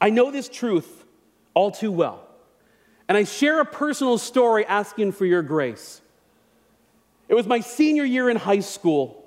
I 0.00 0.10
know 0.10 0.30
this 0.30 0.48
truth 0.48 1.04
all 1.52 1.72
too 1.72 1.90
well. 1.90 2.23
And 3.08 3.18
I 3.18 3.24
share 3.24 3.60
a 3.60 3.64
personal 3.64 4.18
story 4.18 4.64
asking 4.64 5.12
for 5.12 5.26
your 5.26 5.42
grace. 5.42 6.00
It 7.28 7.34
was 7.34 7.46
my 7.46 7.60
senior 7.60 8.04
year 8.04 8.30
in 8.30 8.36
high 8.36 8.60
school. 8.60 9.24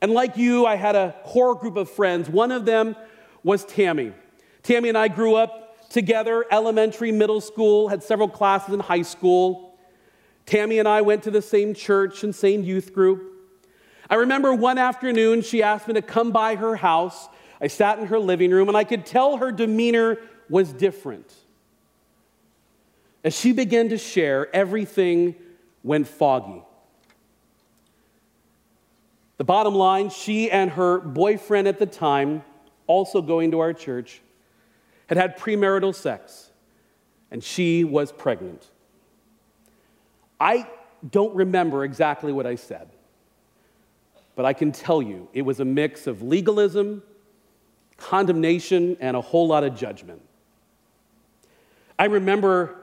And 0.00 0.12
like 0.12 0.36
you, 0.36 0.66
I 0.66 0.76
had 0.76 0.96
a 0.96 1.14
core 1.24 1.54
group 1.54 1.76
of 1.76 1.90
friends. 1.90 2.28
One 2.28 2.52
of 2.52 2.64
them 2.64 2.96
was 3.42 3.64
Tammy. 3.64 4.12
Tammy 4.62 4.88
and 4.88 4.98
I 4.98 5.08
grew 5.08 5.34
up 5.34 5.90
together, 5.90 6.44
elementary, 6.50 7.12
middle 7.12 7.40
school, 7.40 7.88
had 7.88 8.02
several 8.02 8.28
classes 8.28 8.74
in 8.74 8.80
high 8.80 9.02
school. 9.02 9.78
Tammy 10.46 10.78
and 10.78 10.88
I 10.88 11.02
went 11.02 11.24
to 11.24 11.30
the 11.30 11.42
same 11.42 11.74
church 11.74 12.24
and 12.24 12.34
same 12.34 12.62
youth 12.62 12.92
group. 12.94 13.26
I 14.08 14.16
remember 14.16 14.54
one 14.54 14.78
afternoon 14.78 15.42
she 15.42 15.62
asked 15.62 15.86
me 15.86 15.94
to 15.94 16.02
come 16.02 16.32
by 16.32 16.56
her 16.56 16.76
house. 16.76 17.28
I 17.60 17.66
sat 17.66 17.98
in 17.98 18.06
her 18.06 18.18
living 18.18 18.50
room 18.50 18.68
and 18.68 18.76
I 18.76 18.84
could 18.84 19.06
tell 19.06 19.36
her 19.36 19.52
demeanor 19.52 20.18
was 20.48 20.72
different. 20.72 21.32
As 23.22 23.36
she 23.38 23.52
began 23.52 23.90
to 23.90 23.98
share, 23.98 24.54
everything 24.54 25.34
went 25.82 26.08
foggy. 26.08 26.62
The 29.36 29.44
bottom 29.44 29.74
line 29.74 30.10
she 30.10 30.50
and 30.50 30.70
her 30.72 30.98
boyfriend 31.00 31.66
at 31.68 31.78
the 31.78 31.86
time, 31.86 32.44
also 32.86 33.22
going 33.22 33.50
to 33.52 33.60
our 33.60 33.72
church, 33.72 34.20
had 35.06 35.16
had 35.16 35.38
premarital 35.38 35.94
sex, 35.94 36.50
and 37.30 37.42
she 37.42 37.84
was 37.84 38.12
pregnant. 38.12 38.66
I 40.38 40.66
don't 41.08 41.34
remember 41.34 41.84
exactly 41.84 42.32
what 42.32 42.46
I 42.46 42.54
said, 42.54 42.88
but 44.36 44.44
I 44.44 44.52
can 44.52 44.72
tell 44.72 45.02
you 45.02 45.28
it 45.32 45.42
was 45.42 45.60
a 45.60 45.64
mix 45.64 46.06
of 46.06 46.22
legalism, 46.22 47.02
condemnation, 47.96 48.96
and 49.00 49.16
a 49.16 49.20
whole 49.20 49.46
lot 49.46 49.64
of 49.64 49.74
judgment. 49.74 50.22
I 51.98 52.06
remember 52.06 52.79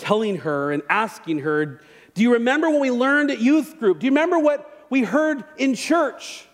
telling 0.00 0.38
her 0.38 0.72
and 0.72 0.82
asking 0.88 1.40
her, 1.40 1.80
do 2.14 2.22
you 2.22 2.32
remember 2.32 2.68
what 2.70 2.80
we 2.80 2.90
learned 2.90 3.30
at 3.30 3.40
youth 3.40 3.78
group? 3.78 4.00
Do 4.00 4.06
you 4.06 4.10
remember 4.10 4.38
what 4.38 4.86
we 4.90 5.02
heard 5.02 5.44
in 5.56 5.74
church? 5.74 6.46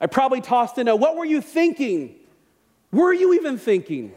I 0.00 0.06
probably 0.06 0.40
tossed 0.40 0.78
in 0.78 0.88
a, 0.88 0.96
what 0.96 1.16
were 1.16 1.24
you 1.24 1.40
thinking? 1.40 2.16
Were 2.90 3.12
you 3.12 3.34
even 3.34 3.58
thinking? 3.58 4.12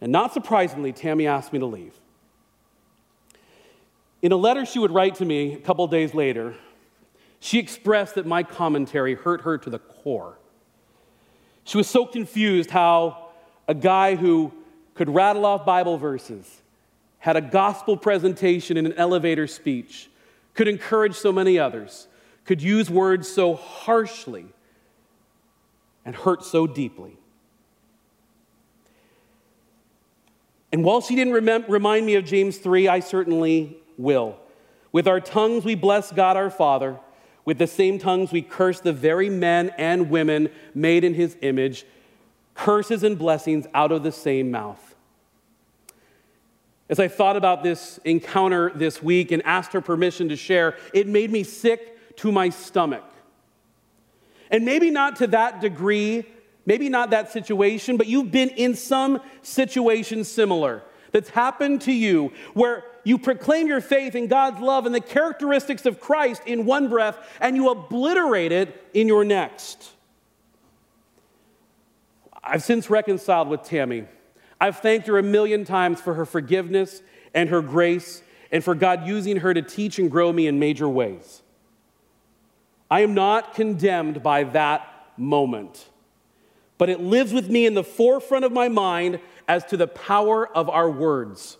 And 0.00 0.12
not 0.12 0.32
surprisingly, 0.32 0.92
Tammy 0.92 1.26
asked 1.26 1.52
me 1.52 1.58
to 1.58 1.66
leave. 1.66 1.94
In 4.20 4.30
a 4.30 4.36
letter 4.36 4.64
she 4.64 4.78
would 4.78 4.92
write 4.92 5.16
to 5.16 5.24
me 5.24 5.54
a 5.54 5.58
couple 5.58 5.86
days 5.88 6.14
later, 6.14 6.54
she 7.40 7.58
expressed 7.58 8.14
that 8.14 8.26
my 8.26 8.42
commentary 8.44 9.14
hurt 9.14 9.40
her 9.40 9.58
to 9.58 9.70
the 9.70 9.80
core. 9.80 10.38
She 11.64 11.76
was 11.76 11.88
so 11.88 12.06
confused 12.06 12.70
how 12.70 13.30
a 13.66 13.74
guy 13.74 14.14
who 14.14 14.52
could 14.94 15.08
rattle 15.08 15.46
off 15.46 15.64
Bible 15.64 15.98
verses, 15.98 16.62
had 17.18 17.36
a 17.36 17.40
gospel 17.40 17.96
presentation 17.96 18.76
in 18.76 18.86
an 18.86 18.92
elevator 18.94 19.46
speech, 19.46 20.10
could 20.54 20.68
encourage 20.68 21.14
so 21.14 21.32
many 21.32 21.58
others, 21.58 22.08
could 22.44 22.60
use 22.60 22.90
words 22.90 23.28
so 23.28 23.54
harshly 23.54 24.46
and 26.04 26.14
hurt 26.14 26.44
so 26.44 26.66
deeply. 26.66 27.16
And 30.72 30.84
while 30.84 31.00
she 31.00 31.14
didn't 31.14 31.34
remem- 31.34 31.68
remind 31.68 32.06
me 32.06 32.14
of 32.14 32.24
James 32.24 32.56
3, 32.58 32.88
I 32.88 33.00
certainly 33.00 33.76
will. 33.98 34.36
With 34.90 35.06
our 35.06 35.20
tongues 35.20 35.64
we 35.64 35.74
bless 35.74 36.10
God 36.12 36.36
our 36.36 36.50
Father. 36.50 36.98
With 37.44 37.58
the 37.58 37.66
same 37.66 37.98
tongues 37.98 38.32
we 38.32 38.42
curse 38.42 38.80
the 38.80 38.92
very 38.92 39.28
men 39.28 39.70
and 39.76 40.10
women 40.10 40.48
made 40.74 41.04
in 41.04 41.14
his 41.14 41.36
image. 41.42 41.84
Curses 42.54 43.02
and 43.02 43.18
blessings 43.18 43.66
out 43.74 43.92
of 43.92 44.02
the 44.02 44.12
same 44.12 44.50
mouth. 44.50 44.94
As 46.88 47.00
I 47.00 47.08
thought 47.08 47.36
about 47.36 47.62
this 47.62 47.98
encounter 48.04 48.70
this 48.74 49.02
week 49.02 49.32
and 49.32 49.42
asked 49.46 49.72
her 49.72 49.80
permission 49.80 50.28
to 50.28 50.36
share, 50.36 50.76
it 50.92 51.06
made 51.06 51.30
me 51.30 51.42
sick 51.42 52.16
to 52.16 52.30
my 52.30 52.50
stomach. 52.50 53.04
And 54.50 54.66
maybe 54.66 54.90
not 54.90 55.16
to 55.16 55.26
that 55.28 55.62
degree, 55.62 56.26
maybe 56.66 56.90
not 56.90 57.10
that 57.10 57.32
situation, 57.32 57.96
but 57.96 58.06
you've 58.06 58.30
been 58.30 58.50
in 58.50 58.74
some 58.74 59.22
situation 59.40 60.24
similar 60.24 60.82
that's 61.12 61.30
happened 61.30 61.80
to 61.82 61.92
you 61.92 62.32
where 62.52 62.84
you 63.04 63.18
proclaim 63.18 63.66
your 63.66 63.80
faith 63.80 64.14
in 64.14 64.26
God's 64.26 64.60
love 64.60 64.84
and 64.84 64.94
the 64.94 65.00
characteristics 65.00 65.86
of 65.86 66.00
Christ 66.00 66.42
in 66.46 66.66
one 66.66 66.88
breath 66.88 67.16
and 67.40 67.56
you 67.56 67.70
obliterate 67.70 68.52
it 68.52 68.84
in 68.92 69.08
your 69.08 69.24
next. 69.24 69.92
I've 72.42 72.62
since 72.62 72.90
reconciled 72.90 73.48
with 73.48 73.62
Tammy. 73.62 74.04
I've 74.60 74.78
thanked 74.78 75.06
her 75.06 75.18
a 75.18 75.22
million 75.22 75.64
times 75.64 76.00
for 76.00 76.14
her 76.14 76.24
forgiveness 76.24 77.02
and 77.34 77.48
her 77.48 77.62
grace 77.62 78.22
and 78.50 78.62
for 78.62 78.74
God 78.74 79.06
using 79.06 79.38
her 79.38 79.54
to 79.54 79.62
teach 79.62 79.98
and 79.98 80.10
grow 80.10 80.32
me 80.32 80.46
in 80.46 80.58
major 80.58 80.88
ways. 80.88 81.42
I 82.90 83.00
am 83.00 83.14
not 83.14 83.54
condemned 83.54 84.22
by 84.22 84.44
that 84.44 84.86
moment, 85.16 85.88
but 86.78 86.90
it 86.90 87.00
lives 87.00 87.32
with 87.32 87.48
me 87.48 87.64
in 87.64 87.74
the 87.74 87.82
forefront 87.82 88.44
of 88.44 88.52
my 88.52 88.68
mind 88.68 89.18
as 89.48 89.64
to 89.66 89.76
the 89.76 89.86
power 89.86 90.46
of 90.46 90.68
our 90.68 90.90
words, 90.90 91.56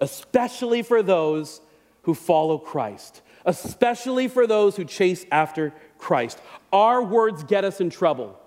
especially 0.00 0.82
for 0.82 1.02
those 1.02 1.60
who 2.02 2.14
follow 2.14 2.58
Christ, 2.58 3.22
especially 3.44 4.28
for 4.28 4.46
those 4.46 4.76
who 4.76 4.84
chase 4.84 5.24
after 5.32 5.72
Christ. 5.98 6.38
Our 6.72 7.02
words 7.02 7.42
get 7.44 7.64
us 7.64 7.80
in 7.80 7.88
trouble, 7.90 8.38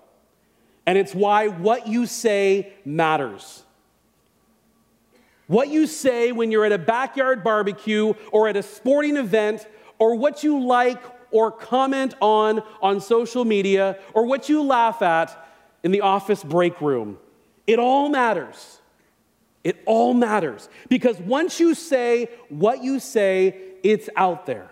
and 0.86 0.98
it's 0.98 1.14
why 1.14 1.48
what 1.48 1.86
you 1.86 2.06
say 2.06 2.72
matters. 2.84 3.62
What 5.46 5.68
you 5.68 5.86
say 5.86 6.32
when 6.32 6.50
you're 6.50 6.64
at 6.64 6.72
a 6.72 6.78
backyard 6.78 7.44
barbecue 7.44 8.14
or 8.32 8.48
at 8.48 8.56
a 8.56 8.62
sporting 8.62 9.16
event, 9.16 9.66
or 9.98 10.14
what 10.14 10.42
you 10.42 10.64
like 10.64 11.02
or 11.30 11.50
comment 11.50 12.14
on 12.20 12.62
on 12.80 13.00
social 13.00 13.44
media, 13.44 13.98
or 14.12 14.24
what 14.26 14.48
you 14.48 14.62
laugh 14.62 15.02
at 15.02 15.36
in 15.82 15.90
the 15.90 16.00
office 16.00 16.42
break 16.42 16.80
room. 16.80 17.18
It 17.66 17.78
all 17.78 18.08
matters. 18.08 18.80
It 19.62 19.82
all 19.86 20.12
matters. 20.14 20.68
Because 20.88 21.18
once 21.18 21.58
you 21.60 21.74
say 21.74 22.28
what 22.48 22.82
you 22.82 23.00
say, 23.00 23.56
it's 23.82 24.08
out 24.16 24.46
there. 24.46 24.70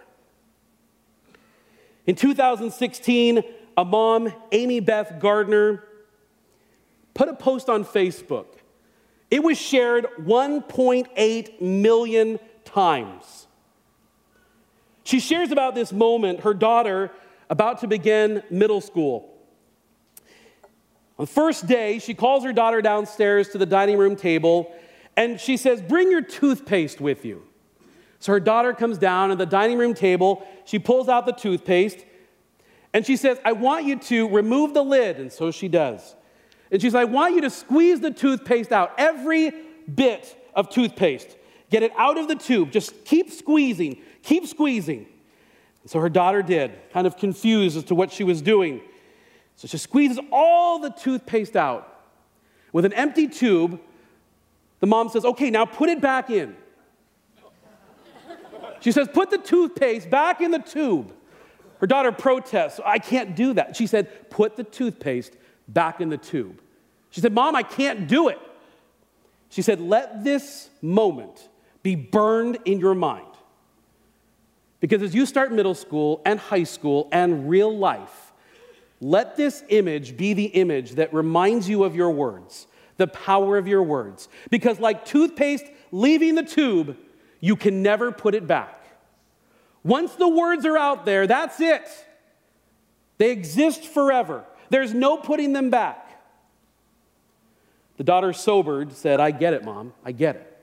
In 2.07 2.15
2016, 2.15 3.43
a 3.77 3.85
mom, 3.85 4.33
Amy 4.51 4.81
Beth 4.81 5.19
Gardner, 5.19 5.85
put 7.15 7.29
a 7.29 7.35
post 7.35 7.69
on 7.69 7.85
Facebook 7.85 8.47
it 9.33 9.43
was 9.43 9.59
shared 9.59 10.07
1.8 10.21 11.61
million 11.63 12.39
times. 12.67 13.47
She 15.05 15.21
shares 15.21 15.51
about 15.51 15.75
this 15.75 15.91
moment, 15.91 16.41
her 16.41 16.53
daughter 16.53 17.11
about 17.49 17.81
to 17.81 17.87
begin 17.87 18.43
middle 18.51 18.83
school. 18.83 19.33
On 21.19 21.25
the 21.25 21.27
first 21.27 21.67
day, 21.67 21.99
she 21.99 22.13
calls 22.13 22.45
her 22.45 22.53
daughter 22.53 22.83
downstairs 22.83 23.49
to 23.49 23.59
the 23.59 23.65
dining 23.65 23.97
room 23.97 24.17
table 24.17 24.71
and 25.17 25.41
she 25.41 25.57
says, 25.57 25.81
Bring 25.81 26.11
your 26.11 26.21
toothpaste 26.21 27.01
with 27.01 27.25
you. 27.25 27.43
So 28.19 28.33
her 28.33 28.41
daughter 28.41 28.75
comes 28.75 28.99
down 28.99 29.31
at 29.31 29.39
the 29.39 29.47
dining 29.47 29.79
room 29.79 29.95
table. 29.95 30.47
She 30.67 30.79
pulls 30.79 31.09
out 31.09 31.25
the 31.25 31.33
toothpaste 31.33 32.05
and 32.93 33.07
she 33.07 33.17
says, 33.17 33.39
I 33.47 33.53
want 33.53 33.87
you 33.87 33.99
to 33.99 34.29
remove 34.29 34.75
the 34.75 34.85
lid. 34.85 35.17
And 35.17 35.33
so 35.33 35.51
she 35.51 35.69
does. 35.69 36.17
And 36.73 36.81
she's 36.81 36.95
like, 36.95 37.03
I 37.03 37.11
want 37.11 37.35
you 37.35 37.43
to 37.43 37.51
squeeze 37.51 38.01
the 38.01 38.11
toothpaste 38.11 38.73
out, 38.73 38.95
every 38.97 39.53
bit 39.95 40.37
of 40.55 40.71
toothpaste. 40.71 41.37
Get 41.71 41.83
it 41.83 41.93
out 41.97 42.17
of 42.17 42.29
the 42.29 42.35
tube. 42.35 42.73
Just 42.73 43.05
keep 43.05 43.31
squeezing, 43.31 43.99
keep 44.23 44.47
squeezing. 44.47 45.07
And 45.83 45.91
so 45.91 46.01
her 46.01 46.09
daughter 46.09 46.43
did, 46.43 46.73
kind 46.93 47.07
of 47.07 47.19
confused 47.19 47.77
as 47.77 47.85
to 47.85 47.95
what 47.95 48.11
she 48.11 48.25
was 48.25 48.41
doing. 48.41 48.81
So 49.57 49.69
she 49.69 49.77
squeezes 49.77 50.19
all 50.33 50.79
the 50.79 50.91
toothpaste 50.91 51.57
out. 51.57 51.89
With 52.73 52.87
an 52.87 52.95
empty 52.95 53.29
tube, 53.29 53.79
the 54.81 54.87
mom 54.87 55.11
says, 55.11 55.27
Okay, 55.27 55.51
now 55.51 55.67
put 55.67 55.91
it 55.91 56.01
back 56.01 56.31
in. 56.31 56.57
She 58.81 58.93
says, 58.93 59.09
Put 59.13 59.31
the 59.31 59.39
toothpaste 59.39 60.09
back 60.09 60.41
in 60.41 60.51
the 60.51 60.59
tube. 60.59 61.13
Her 61.81 61.87
daughter 61.87 62.13
protests, 62.13 62.81
I 62.83 62.99
can't 62.99 63.37
do 63.37 63.53
that. 63.55 63.77
She 63.77 63.87
said, 63.87 64.31
Put 64.31 64.57
the 64.57 64.65
toothpaste 64.65 65.37
back 65.69 66.01
in 66.01 66.09
the 66.09 66.17
tube. 66.17 66.61
She 67.11 67.21
said, 67.21 67.33
Mom, 67.33 67.55
I 67.55 67.63
can't 67.63 68.09
do 68.09 68.29
it. 68.29 68.39
She 69.51 69.63
said, 69.63 69.81
Let 69.81 70.25
this 70.25 70.71
moment 70.81 71.49
be 71.83 71.95
burned 71.95 72.59
in 72.65 72.81
your 72.81 72.95
mind. 72.95 73.27
Because 74.81 75.03
as 75.03 75.15
you 75.15 75.27
start 75.27 75.53
middle 75.53 75.75
school 75.75 76.21
and 76.25 76.41
high 76.41 76.65
school 76.65 77.09
and 77.13 77.49
real 77.49 77.77
life, 77.77 78.33
let 79.01 79.37
this 79.37 79.63
image 79.69 80.17
be 80.17 80.33
the 80.33 80.47
image 80.47 80.93
that 80.93 81.13
reminds 81.13 81.69
you 81.69 81.85
of 81.85 81.95
your 81.95 82.11
words, 82.11 82.67
the 82.97 83.07
power 83.07 83.59
of 83.59 83.69
your 83.69 83.83
words. 83.83 84.29
Because, 84.51 84.81
like 84.81 85.05
toothpaste 85.05 85.65
leaving 85.91 86.35
the 86.35 86.43
tube, 86.43 86.97
you 87.41 87.57
can 87.57 87.83
never 87.83 88.11
put 88.11 88.35
it 88.35 88.47
back. 88.47 88.79
Once 89.85 90.15
the 90.15 90.29
words 90.29 90.65
are 90.65 90.79
out 90.79 91.05
there, 91.05 91.27
that's 91.27 91.61
it. 91.61 91.89
They 93.19 93.31
exist 93.31 93.85
forever. 93.85 94.45
There's 94.73 94.95
no 94.95 95.19
putting 95.19 95.53
them 95.53 95.69
back. 95.69 96.19
The 97.99 98.05
daughter 98.05 98.33
sobered, 98.33 98.95
said, 98.95 99.21
I 99.21 99.31
get 99.31 99.53
it, 99.53 99.67
mom. 99.67 99.93
I 100.03 100.13
get 100.13 100.37
it. 100.37 100.59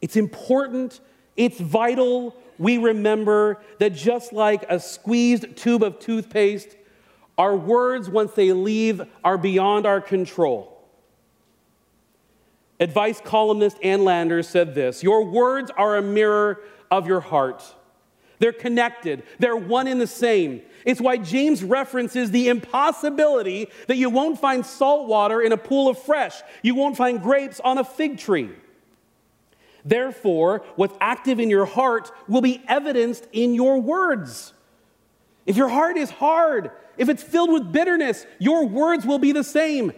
It's 0.00 0.16
important, 0.16 0.98
it's 1.36 1.60
vital. 1.60 2.34
We 2.58 2.78
remember 2.78 3.60
that 3.78 3.90
just 3.90 4.32
like 4.32 4.64
a 4.68 4.80
squeezed 4.80 5.56
tube 5.56 5.84
of 5.84 6.00
toothpaste, 6.00 6.76
our 7.38 7.54
words, 7.54 8.10
once 8.10 8.32
they 8.32 8.50
leave, 8.52 9.00
are 9.22 9.38
beyond 9.38 9.86
our 9.86 10.00
control. 10.00 10.82
Advice 12.80 13.20
columnist 13.24 13.76
Ann 13.84 14.02
Landers 14.02 14.48
said 14.48 14.74
this 14.74 15.04
Your 15.04 15.24
words 15.24 15.70
are 15.76 15.96
a 15.96 16.02
mirror 16.02 16.60
of 16.90 17.06
your 17.06 17.20
heart. 17.20 17.62
They're 18.38 18.52
connected, 18.52 19.24
they're 19.38 19.56
one 19.56 19.86
in 19.86 19.98
the 19.98 20.06
same. 20.06 20.62
It's 20.84 21.00
why 21.00 21.16
James 21.16 21.62
references 21.62 22.30
the 22.30 22.48
impossibility 22.48 23.68
that 23.88 23.96
you 23.96 24.10
won't 24.10 24.40
find 24.40 24.64
salt 24.64 25.08
water 25.08 25.40
in 25.40 25.52
a 25.52 25.56
pool 25.56 25.88
of 25.88 25.98
fresh, 25.98 26.40
you 26.62 26.74
won't 26.74 26.96
find 26.96 27.20
grapes 27.20 27.60
on 27.60 27.78
a 27.78 27.84
fig 27.84 28.18
tree. 28.18 28.50
Therefore, 29.84 30.64
what's 30.76 30.96
active 31.00 31.40
in 31.40 31.50
your 31.50 31.64
heart 31.64 32.12
will 32.28 32.40
be 32.40 32.62
evidenced 32.68 33.26
in 33.32 33.54
your 33.54 33.80
words. 33.80 34.52
If 35.46 35.56
your 35.56 35.68
heart 35.68 35.96
is 35.96 36.10
hard, 36.10 36.70
if 36.98 37.08
it's 37.08 37.22
filled 37.22 37.50
with 37.50 37.72
bitterness, 37.72 38.26
your 38.38 38.66
words 38.66 39.06
will 39.06 39.18
be 39.18 39.32
the 39.32 39.44
same. 39.44 39.92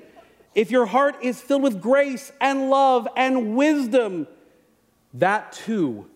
If 0.55 0.71
your 0.71 0.87
heart 0.87 1.17
is 1.23 1.41
filled 1.41 1.63
with 1.63 1.81
grace 1.81 2.31
and 2.41 2.71
love 2.71 3.09
and 3.17 3.57
wisdom, 3.57 4.29
that 5.15 5.53
too 5.53 6.09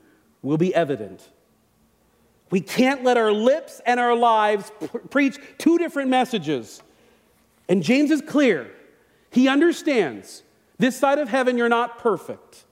will 0.43 0.59
be 0.59 0.75
evident. 0.75 1.29
We 2.55 2.61
can't 2.61 3.03
let 3.03 3.17
our 3.17 3.33
lips 3.33 3.81
and 3.85 3.99
our 3.99 4.15
lives 4.15 4.71
preach 5.11 5.39
two 5.59 5.77
different 5.77 6.09
messages. 6.09 6.81
And 7.69 7.83
James 7.83 8.13
is 8.13 8.23
clear. 8.23 8.71
He 9.33 9.49
understands 9.49 10.45
this 10.79 10.97
side 10.97 11.19
of 11.19 11.29
heaven, 11.29 11.59
you're 11.59 11.69
not 11.69 11.99
perfect. 11.99 12.63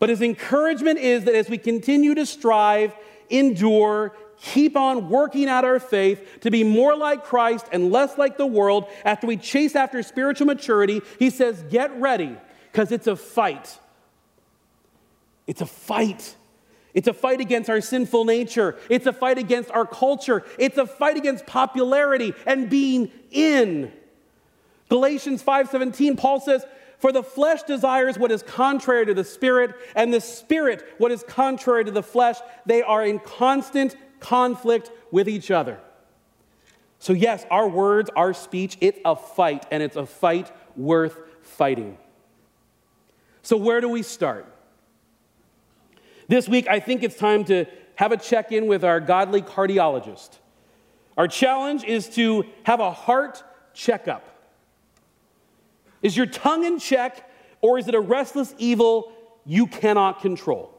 But 0.00 0.08
his 0.08 0.22
encouragement 0.22 0.98
is 0.98 1.22
that 1.22 1.36
as 1.36 1.48
we 1.48 1.56
continue 1.56 2.16
to 2.16 2.26
strive, 2.26 2.96
endure, 3.30 4.16
keep 4.40 4.76
on 4.76 5.08
working 5.08 5.48
out 5.48 5.64
our 5.64 5.78
faith 5.78 6.40
to 6.40 6.50
be 6.50 6.64
more 6.64 6.96
like 6.96 7.22
Christ 7.22 7.68
and 7.70 7.92
less 7.92 8.18
like 8.18 8.36
the 8.36 8.44
world, 8.44 8.86
after 9.04 9.28
we 9.28 9.36
chase 9.36 9.76
after 9.76 10.02
spiritual 10.02 10.48
maturity, 10.48 11.00
he 11.20 11.30
says, 11.30 11.62
Get 11.70 11.96
ready, 12.00 12.36
because 12.72 12.90
it's 12.90 13.06
a 13.06 13.14
fight. 13.14 13.78
It's 15.46 15.60
a 15.60 15.66
fight. 15.66 16.34
It's 16.96 17.06
a 17.06 17.12
fight 17.12 17.42
against 17.42 17.68
our 17.68 17.82
sinful 17.82 18.24
nature. 18.24 18.74
It's 18.88 19.04
a 19.04 19.12
fight 19.12 19.36
against 19.36 19.70
our 19.70 19.86
culture. 19.86 20.42
It's 20.58 20.78
a 20.78 20.86
fight 20.86 21.18
against 21.18 21.44
popularity 21.44 22.32
and 22.46 22.70
being 22.70 23.12
in. 23.30 23.92
Galatians 24.88 25.42
5:17 25.42 26.16
Paul 26.16 26.40
says, 26.40 26.64
"For 26.98 27.12
the 27.12 27.22
flesh 27.22 27.64
desires 27.64 28.18
what 28.18 28.32
is 28.32 28.42
contrary 28.42 29.04
to 29.04 29.12
the 29.12 29.24
spirit, 29.24 29.74
and 29.94 30.12
the 30.12 30.22
spirit 30.22 30.86
what 30.96 31.12
is 31.12 31.22
contrary 31.22 31.84
to 31.84 31.90
the 31.90 32.02
flesh. 32.02 32.38
They 32.64 32.82
are 32.82 33.04
in 33.04 33.18
constant 33.18 33.94
conflict 34.18 34.90
with 35.10 35.28
each 35.28 35.50
other." 35.50 35.78
So 36.98 37.12
yes, 37.12 37.44
our 37.50 37.68
words, 37.68 38.08
our 38.16 38.32
speech, 38.32 38.78
it's 38.80 38.98
a 39.04 39.16
fight 39.16 39.66
and 39.70 39.82
it's 39.82 39.96
a 39.96 40.06
fight 40.06 40.50
worth 40.74 41.18
fighting. 41.42 41.98
So 43.42 43.58
where 43.58 43.82
do 43.82 43.90
we 43.90 44.02
start? 44.02 44.46
This 46.28 46.48
week, 46.48 46.66
I 46.68 46.80
think 46.80 47.02
it's 47.02 47.16
time 47.16 47.44
to 47.44 47.66
have 47.96 48.12
a 48.12 48.16
check 48.16 48.52
in 48.52 48.66
with 48.66 48.84
our 48.84 49.00
godly 49.00 49.42
cardiologist. 49.42 50.30
Our 51.16 51.28
challenge 51.28 51.84
is 51.84 52.08
to 52.10 52.44
have 52.64 52.80
a 52.80 52.90
heart 52.90 53.42
checkup. 53.72 54.22
Is 56.02 56.16
your 56.16 56.26
tongue 56.26 56.64
in 56.64 56.78
check, 56.78 57.30
or 57.60 57.78
is 57.78 57.88
it 57.88 57.94
a 57.94 58.00
restless 58.00 58.54
evil 58.58 59.12
you 59.44 59.66
cannot 59.66 60.20
control? 60.20 60.72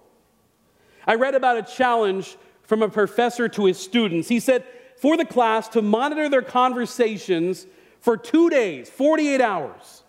I 1.06 1.16
read 1.16 1.36
about 1.36 1.58
a 1.58 1.64
challenge 1.64 2.38
from 2.64 2.84
a 2.84 2.90
professor 2.90 3.48
to 3.48 3.66
his 3.66 3.80
students. 3.80 4.28
He 4.28 4.40
said, 4.40 4.66
for 4.98 5.16
the 5.16 5.26
class 5.26 5.70
to 5.70 5.82
monitor 5.82 6.28
their 6.28 6.42
conversations 6.42 7.66
for 8.02 8.18
two 8.18 8.50
days, 8.50 8.90
48 8.90 9.42
hours. 9.42 10.04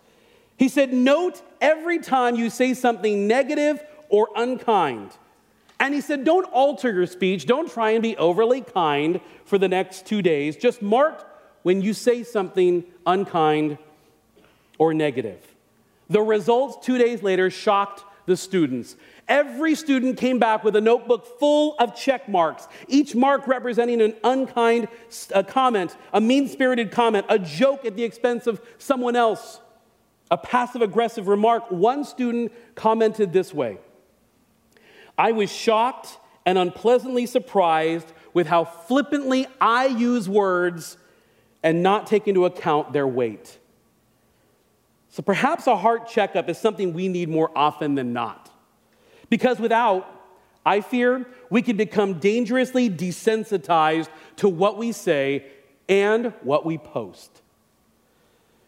He 0.57 0.67
said, 0.67 0.93
note 0.93 1.41
every 1.61 1.99
time 1.99 2.35
you 2.35 2.49
say 2.49 2.73
something 2.73 3.27
negative 3.27 3.81
or 4.09 4.29
unkind. 4.35 5.11
And 5.79 5.93
he 5.93 6.01
said, 6.01 6.23
Don't 6.25 6.45
alter 6.51 6.91
your 6.91 7.07
speech. 7.07 7.45
Don't 7.45 7.71
try 7.71 7.91
and 7.91 8.03
be 8.03 8.17
overly 8.17 8.61
kind 8.61 9.21
for 9.45 9.57
the 9.57 9.67
next 9.67 10.05
two 10.05 10.21
days. 10.21 10.57
Just 10.57 10.81
mark 10.81 11.25
when 11.63 11.81
you 11.81 11.93
say 11.93 12.23
something 12.23 12.83
unkind 13.05 13.77
or 14.77 14.93
negative. 14.93 15.45
The 16.09 16.21
results 16.21 16.85
two 16.85 16.97
days 16.97 17.21
later 17.23 17.49
shocked 17.49 18.03
the 18.25 18.35
students. 18.35 18.95
Every 19.27 19.75
student 19.75 20.17
came 20.17 20.39
back 20.39 20.63
with 20.63 20.75
a 20.75 20.81
notebook 20.81 21.39
full 21.39 21.75
of 21.77 21.95
check 21.95 22.29
marks, 22.29 22.67
each 22.87 23.15
mark 23.15 23.47
representing 23.47 24.01
an 24.01 24.15
unkind 24.23 24.87
comment, 25.47 25.95
a 26.13 26.21
mean 26.21 26.47
spirited 26.47 26.91
comment, 26.91 27.25
a 27.29 27.37
joke 27.37 27.85
at 27.85 27.95
the 27.95 28.03
expense 28.03 28.47
of 28.47 28.61
someone 28.77 29.15
else, 29.15 29.61
a 30.31 30.37
passive 30.37 30.81
aggressive 30.81 31.27
remark. 31.27 31.69
One 31.71 32.03
student 32.03 32.51
commented 32.75 33.33
this 33.33 33.53
way 33.53 33.79
I 35.19 35.33
was 35.33 35.51
shocked 35.51 36.17
and 36.45 36.57
unpleasantly 36.57 37.25
surprised 37.25 38.07
with 38.33 38.47
how 38.47 38.63
flippantly 38.63 39.45
I 39.59 39.87
use 39.87 40.29
words 40.29 40.97
and 41.61 41.83
not 41.83 42.07
take 42.07 42.29
into 42.29 42.45
account 42.45 42.93
their 42.93 43.05
weight. 43.05 43.57
So 45.09 45.21
perhaps 45.21 45.67
a 45.67 45.75
heart 45.75 46.07
checkup 46.07 46.47
is 46.47 46.57
something 46.57 46.93
we 46.93 47.09
need 47.09 47.27
more 47.27 47.51
often 47.53 47.95
than 47.95 48.13
not. 48.13 48.49
Because 49.29 49.59
without, 49.59 50.09
I 50.65 50.79
fear 50.79 51.27
we 51.49 51.61
can 51.63 51.75
become 51.75 52.19
dangerously 52.19 52.89
desensitized 52.89 54.07
to 54.37 54.47
what 54.47 54.77
we 54.77 54.93
say 54.93 55.47
and 55.89 56.27
what 56.43 56.65
we 56.65 56.77
post. 56.77 57.41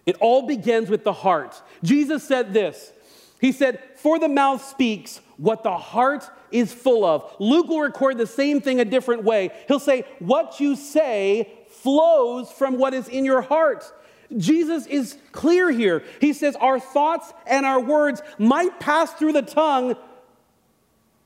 It 0.05 0.17
all 0.19 0.45
begins 0.47 0.89
with 0.89 1.05
the 1.05 1.13
heart. 1.13 1.61
Jesus 1.81 2.23
said 2.27 2.53
this 2.53 2.91
He 3.39 3.53
said, 3.53 3.79
For 3.95 4.19
the 4.19 4.27
mouth 4.27 4.65
speaks 4.65 5.21
what 5.37 5.63
the 5.63 5.77
heart 5.77 6.29
is 6.51 6.73
full 6.73 7.05
of. 7.05 7.35
Luke 7.39 7.67
will 7.67 7.81
record 7.81 8.17
the 8.17 8.27
same 8.27 8.61
thing 8.61 8.79
a 8.79 8.85
different 8.85 9.23
way. 9.23 9.51
He'll 9.67 9.79
say, 9.79 10.05
What 10.19 10.59
you 10.59 10.75
say 10.75 11.51
flows 11.67 12.51
from 12.51 12.77
what 12.77 12.93
is 12.93 13.07
in 13.07 13.25
your 13.25 13.41
heart. 13.41 13.91
Jesus 14.37 14.85
is 14.85 15.17
clear 15.31 15.71
here. 15.71 16.03
He 16.19 16.33
says, 16.33 16.55
Our 16.55 16.79
thoughts 16.79 17.33
and 17.45 17.65
our 17.65 17.79
words 17.79 18.21
might 18.37 18.79
pass 18.79 19.11
through 19.13 19.33
the 19.33 19.41
tongue, 19.41 19.95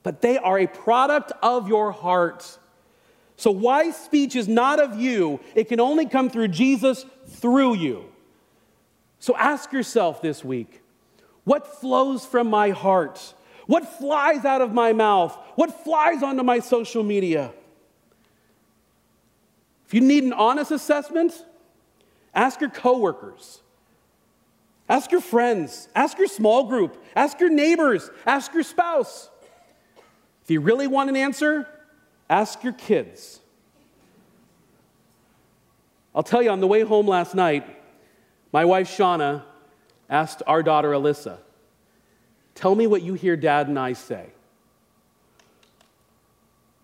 but 0.04 0.22
they 0.22 0.38
are 0.38 0.60
a 0.60 0.68
product 0.68 1.32
of 1.42 1.68
your 1.68 1.92
heart. 1.92 2.58
So, 3.38 3.52
wise 3.52 3.98
speech 3.98 4.36
is 4.36 4.48
not 4.48 4.80
of 4.80 5.00
you, 5.00 5.40
it 5.56 5.68
can 5.68 5.80
only 5.80 6.06
come 6.06 6.30
through 6.30 6.50
Jesus 6.50 7.06
through 7.28 7.76
you. 7.76 8.06
So, 9.20 9.36
ask 9.36 9.72
yourself 9.72 10.22
this 10.22 10.44
week 10.44 10.82
what 11.44 11.80
flows 11.80 12.26
from 12.26 12.50
my 12.50 12.72
heart? 12.72 13.35
What 13.66 13.98
flies 13.98 14.46
out 14.46 14.62
of 14.62 14.74
my 14.74 14.94
mouth? 14.94 15.38
What 15.56 15.84
flies 15.84 16.22
onto 16.22 16.44
my 16.44 16.60
social 16.60 17.04
media? 17.04 17.52
If 19.88 19.94
you 19.94 20.02
need 20.02 20.24
an 20.24 20.34
honest 20.34 20.72
assessment, 20.72 21.34
ask 22.34 22.62
your 22.62 22.70
coworkers. 22.70 23.62
Ask 24.88 25.12
your 25.12 25.22
friends, 25.22 25.88
ask 25.96 26.18
your 26.18 26.28
small 26.28 26.68
group, 26.68 27.04
ask 27.16 27.40
your 27.40 27.50
neighbors, 27.50 28.12
ask 28.26 28.54
your 28.54 28.62
spouse. 28.62 29.30
If 30.44 30.52
you 30.52 30.62
really 30.62 30.86
want 30.86 31.10
an 31.10 31.16
answer, 31.16 31.68
ask 32.30 32.64
your 32.64 32.74
kids. 32.74 33.40
I'll 36.14 36.24
tell 36.24 36.42
you, 36.42 36.52
on 36.52 36.60
the 36.60 36.68
way 36.68 36.82
home 36.82 37.08
last 37.08 37.34
night, 37.34 37.68
my 38.54 38.64
wife 38.64 38.88
Shauna 38.88 39.42
asked 40.08 40.44
our 40.46 40.62
daughter 40.62 40.92
Alyssa, 40.92 41.40
Tell 42.56 42.74
me 42.74 42.88
what 42.88 43.02
you 43.02 43.14
hear 43.14 43.36
dad 43.36 43.68
and 43.68 43.78
I 43.78 43.94
say. 43.94 44.28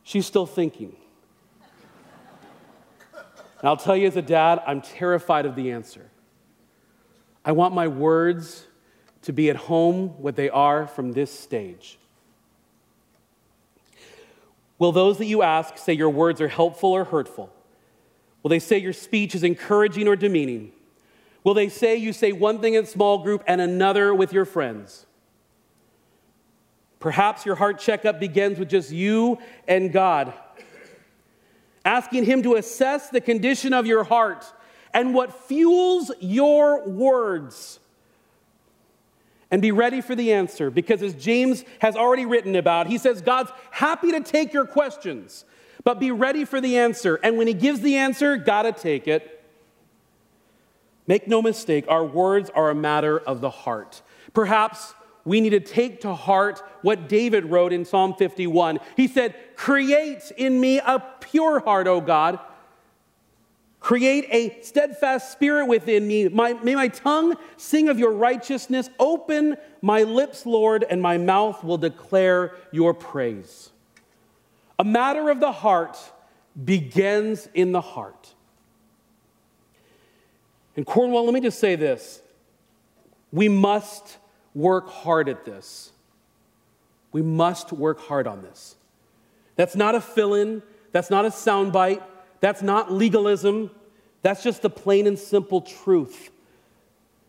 She's 0.03 0.25
still 0.25 0.45
thinking. 0.45 0.95
And 3.13 3.69
I'll 3.69 3.77
tell 3.77 3.95
you 3.95 4.07
as 4.07 4.17
a 4.17 4.21
dad, 4.21 4.61
I'm 4.67 4.81
terrified 4.81 5.45
of 5.45 5.55
the 5.55 5.71
answer. 5.71 6.09
I 7.45 7.53
want 7.53 7.73
my 7.73 7.87
words 7.87 8.67
to 9.23 9.33
be 9.33 9.49
at 9.49 9.55
home 9.55 10.09
what 10.21 10.35
they 10.35 10.49
are 10.49 10.87
from 10.87 11.13
this 11.13 11.31
stage. 11.31 11.97
Will 14.79 14.91
those 14.91 15.19
that 15.19 15.25
you 15.25 15.43
ask 15.43 15.77
say 15.77 15.93
your 15.93 16.09
words 16.09 16.41
are 16.41 16.47
helpful 16.47 16.91
or 16.91 17.03
hurtful? 17.03 17.53
Will 18.41 18.49
they 18.49 18.59
say 18.59 18.79
your 18.79 18.93
speech 18.93 19.35
is 19.35 19.43
encouraging 19.43 20.07
or 20.07 20.15
demeaning? 20.15 20.71
Will 21.43 21.53
they 21.53 21.69
say 21.69 21.95
you 21.95 22.13
say 22.13 22.31
one 22.31 22.59
thing 22.59 22.73
in 22.73 22.85
small 22.87 23.19
group 23.19 23.43
and 23.45 23.61
another 23.61 24.13
with 24.13 24.33
your 24.33 24.45
friends? 24.45 25.05
Perhaps 27.01 27.47
your 27.47 27.55
heart 27.55 27.79
checkup 27.79 28.19
begins 28.19 28.59
with 28.59 28.69
just 28.69 28.91
you 28.91 29.39
and 29.67 29.91
God, 29.91 30.33
asking 31.83 32.25
Him 32.25 32.43
to 32.43 32.55
assess 32.55 33.09
the 33.09 33.19
condition 33.19 33.73
of 33.73 33.87
your 33.87 34.03
heart 34.03 34.45
and 34.93 35.13
what 35.13 35.47
fuels 35.47 36.11
your 36.19 36.87
words. 36.87 37.79
And 39.49 39.61
be 39.61 39.73
ready 39.73 39.99
for 39.99 40.15
the 40.15 40.31
answer 40.31 40.69
because, 40.69 41.01
as 41.01 41.13
James 41.15 41.65
has 41.79 41.97
already 41.97 42.25
written 42.25 42.55
about, 42.55 42.87
he 42.87 42.97
says 42.97 43.21
God's 43.21 43.51
happy 43.71 44.11
to 44.11 44.21
take 44.21 44.53
your 44.53 44.65
questions, 44.65 45.43
but 45.83 45.99
be 45.99 46.11
ready 46.11 46.45
for 46.45 46.61
the 46.61 46.77
answer. 46.77 47.15
And 47.15 47.37
when 47.37 47.47
He 47.47 47.53
gives 47.53 47.81
the 47.81 47.97
answer, 47.97 48.37
gotta 48.37 48.71
take 48.71 49.07
it. 49.07 49.43
Make 51.07 51.27
no 51.27 51.41
mistake, 51.41 51.85
our 51.89 52.05
words 52.05 52.51
are 52.51 52.69
a 52.69 52.75
matter 52.75 53.19
of 53.19 53.41
the 53.41 53.49
heart. 53.49 54.03
Perhaps 54.33 54.93
we 55.25 55.41
need 55.41 55.51
to 55.51 55.59
take 55.59 56.01
to 56.01 56.13
heart 56.13 56.61
what 56.81 57.07
David 57.07 57.45
wrote 57.45 57.73
in 57.73 57.85
Psalm 57.85 58.15
51. 58.15 58.79
He 58.97 59.07
said, 59.07 59.35
Create 59.55 60.31
in 60.35 60.59
me 60.59 60.79
a 60.79 61.03
pure 61.19 61.59
heart, 61.59 61.87
O 61.87 62.01
God. 62.01 62.39
Create 63.79 64.27
a 64.29 64.61
steadfast 64.61 65.31
spirit 65.31 65.65
within 65.65 66.07
me. 66.07 66.27
My, 66.27 66.53
may 66.53 66.75
my 66.75 66.87
tongue 66.87 67.35
sing 67.57 67.89
of 67.89 67.97
your 67.97 68.11
righteousness. 68.11 68.89
Open 68.99 69.57
my 69.81 70.03
lips, 70.03 70.45
Lord, 70.45 70.85
and 70.87 71.01
my 71.01 71.17
mouth 71.17 71.63
will 71.63 71.79
declare 71.79 72.55
your 72.71 72.93
praise. 72.93 73.71
A 74.77 74.83
matter 74.83 75.29
of 75.29 75.39
the 75.39 75.51
heart 75.51 75.97
begins 76.63 77.49
in 77.53 77.71
the 77.71 77.81
heart. 77.81 78.33
And 80.75 80.85
Cornwall, 80.85 81.25
let 81.25 81.33
me 81.33 81.41
just 81.41 81.59
say 81.59 81.75
this. 81.75 82.21
We 83.31 83.49
must 83.49 84.17
work 84.53 84.89
hard 84.89 85.29
at 85.29 85.45
this. 85.45 85.91
We 87.11 87.21
must 87.21 87.71
work 87.71 87.99
hard 87.99 88.27
on 88.27 88.41
this. 88.41 88.75
That's 89.55 89.75
not 89.75 89.95
a 89.95 90.01
fill 90.01 90.33
in, 90.33 90.63
that's 90.91 91.09
not 91.09 91.25
a 91.25 91.29
soundbite, 91.29 92.01
that's 92.39 92.61
not 92.61 92.91
legalism, 92.91 93.71
that's 94.21 94.43
just 94.43 94.61
the 94.61 94.69
plain 94.69 95.07
and 95.07 95.17
simple 95.17 95.61
truth. 95.61 96.31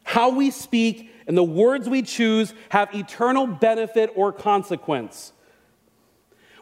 How 0.05 0.31
we 0.31 0.51
speak 0.51 1.11
and 1.27 1.37
the 1.37 1.43
words 1.43 1.89
we 1.89 2.03
choose 2.03 2.55
have 2.71 2.95
eternal 2.95 3.47
benefit 3.47 4.11
or 4.15 4.33
consequence. 4.33 5.33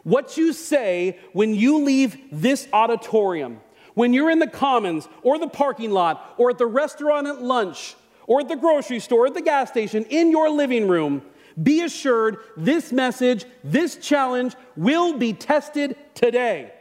What 0.03 0.37
you 0.37 0.53
say 0.53 1.19
when 1.33 1.53
you 1.53 1.83
leave 1.83 2.17
this 2.31 2.67
auditorium, 2.73 3.61
when 3.93 4.13
you're 4.13 4.29
in 4.29 4.39
the 4.39 4.47
commons 4.47 5.07
or 5.21 5.37
the 5.37 5.47
parking 5.47 5.91
lot 5.91 6.35
or 6.37 6.51
at 6.51 6.57
the 6.57 6.65
restaurant 6.65 7.27
at 7.27 7.41
lunch 7.41 7.95
or 8.31 8.39
at 8.39 8.47
the 8.47 8.55
grocery 8.55 8.99
store, 9.01 9.27
at 9.27 9.33
the 9.33 9.41
gas 9.41 9.67
station, 9.67 10.05
in 10.05 10.31
your 10.31 10.49
living 10.49 10.87
room, 10.87 11.21
be 11.61 11.81
assured 11.81 12.37
this 12.55 12.93
message, 12.93 13.43
this 13.61 13.97
challenge 13.97 14.55
will 14.77 15.17
be 15.17 15.33
tested 15.33 15.97
today. 16.13 16.71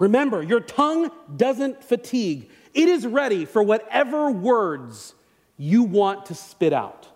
Remember, 0.00 0.42
your 0.42 0.58
tongue 0.58 1.12
doesn't 1.36 1.84
fatigue, 1.84 2.50
it 2.74 2.88
is 2.88 3.06
ready 3.06 3.44
for 3.44 3.62
whatever 3.62 4.32
words 4.32 5.14
you 5.56 5.84
want 5.84 6.26
to 6.26 6.34
spit 6.34 6.72
out. 6.72 7.06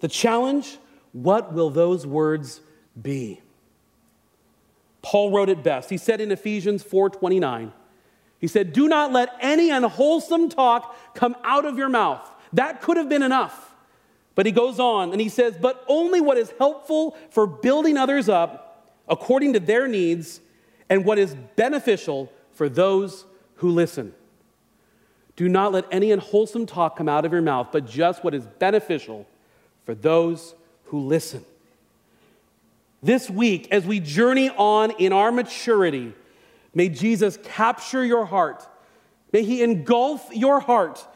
The 0.00 0.08
challenge 0.08 0.76
what 1.12 1.54
will 1.54 1.70
those 1.70 2.06
words 2.06 2.60
be? 3.00 3.40
Paul 5.00 5.30
wrote 5.30 5.48
it 5.48 5.64
best. 5.64 5.88
He 5.88 5.96
said 5.96 6.20
in 6.20 6.30
Ephesians 6.30 6.84
4:29, 6.84 7.72
he 8.40 8.46
said, 8.46 8.72
"Do 8.72 8.88
not 8.88 9.12
let 9.12 9.36
any 9.40 9.70
unwholesome 9.70 10.48
talk 10.48 10.96
come 11.14 11.36
out 11.44 11.64
of 11.64 11.78
your 11.78 11.88
mouth." 11.88 12.28
That 12.52 12.80
could 12.80 12.96
have 12.96 13.08
been 13.08 13.22
enough. 13.22 13.74
But 14.34 14.46
he 14.46 14.52
goes 14.52 14.80
on 14.80 15.12
and 15.12 15.20
he 15.20 15.28
says, 15.28 15.56
"But 15.60 15.84
only 15.86 16.20
what 16.20 16.38
is 16.38 16.52
helpful 16.58 17.16
for 17.30 17.46
building 17.46 17.96
others 17.96 18.28
up 18.28 18.88
according 19.08 19.52
to 19.52 19.60
their 19.60 19.86
needs 19.86 20.40
and 20.88 21.04
what 21.04 21.18
is 21.18 21.36
beneficial 21.56 22.32
for 22.52 22.68
those 22.68 23.26
who 23.56 23.70
listen." 23.70 24.14
Do 25.36 25.48
not 25.48 25.72
let 25.72 25.84
any 25.90 26.12
unwholesome 26.12 26.66
talk 26.66 26.96
come 26.96 27.08
out 27.08 27.24
of 27.24 27.32
your 27.32 27.42
mouth, 27.42 27.68
but 27.72 27.86
just 27.86 28.22
what 28.24 28.34
is 28.34 28.46
beneficial 28.58 29.26
for 29.84 29.94
those 29.94 30.54
who 30.84 30.98
listen. 30.98 31.44
This 33.02 33.30
week, 33.30 33.68
as 33.70 33.86
we 33.86 34.00
journey 34.00 34.50
on 34.50 34.90
in 34.92 35.12
our 35.12 35.32
maturity, 35.32 36.12
may 36.74 36.88
Jesus 36.88 37.38
capture 37.42 38.04
your 38.04 38.24
heart. 38.26 38.66
May 39.32 39.42
he 39.42 39.62
engulf 39.62 40.28
your 40.32 40.60
heart, 40.60 41.06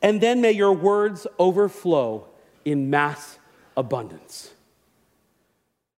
and 0.00 0.20
then 0.20 0.40
may 0.40 0.52
your 0.52 0.72
words 0.72 1.26
overflow 1.38 2.28
in 2.64 2.90
mass 2.90 3.38
abundance. 3.76 4.52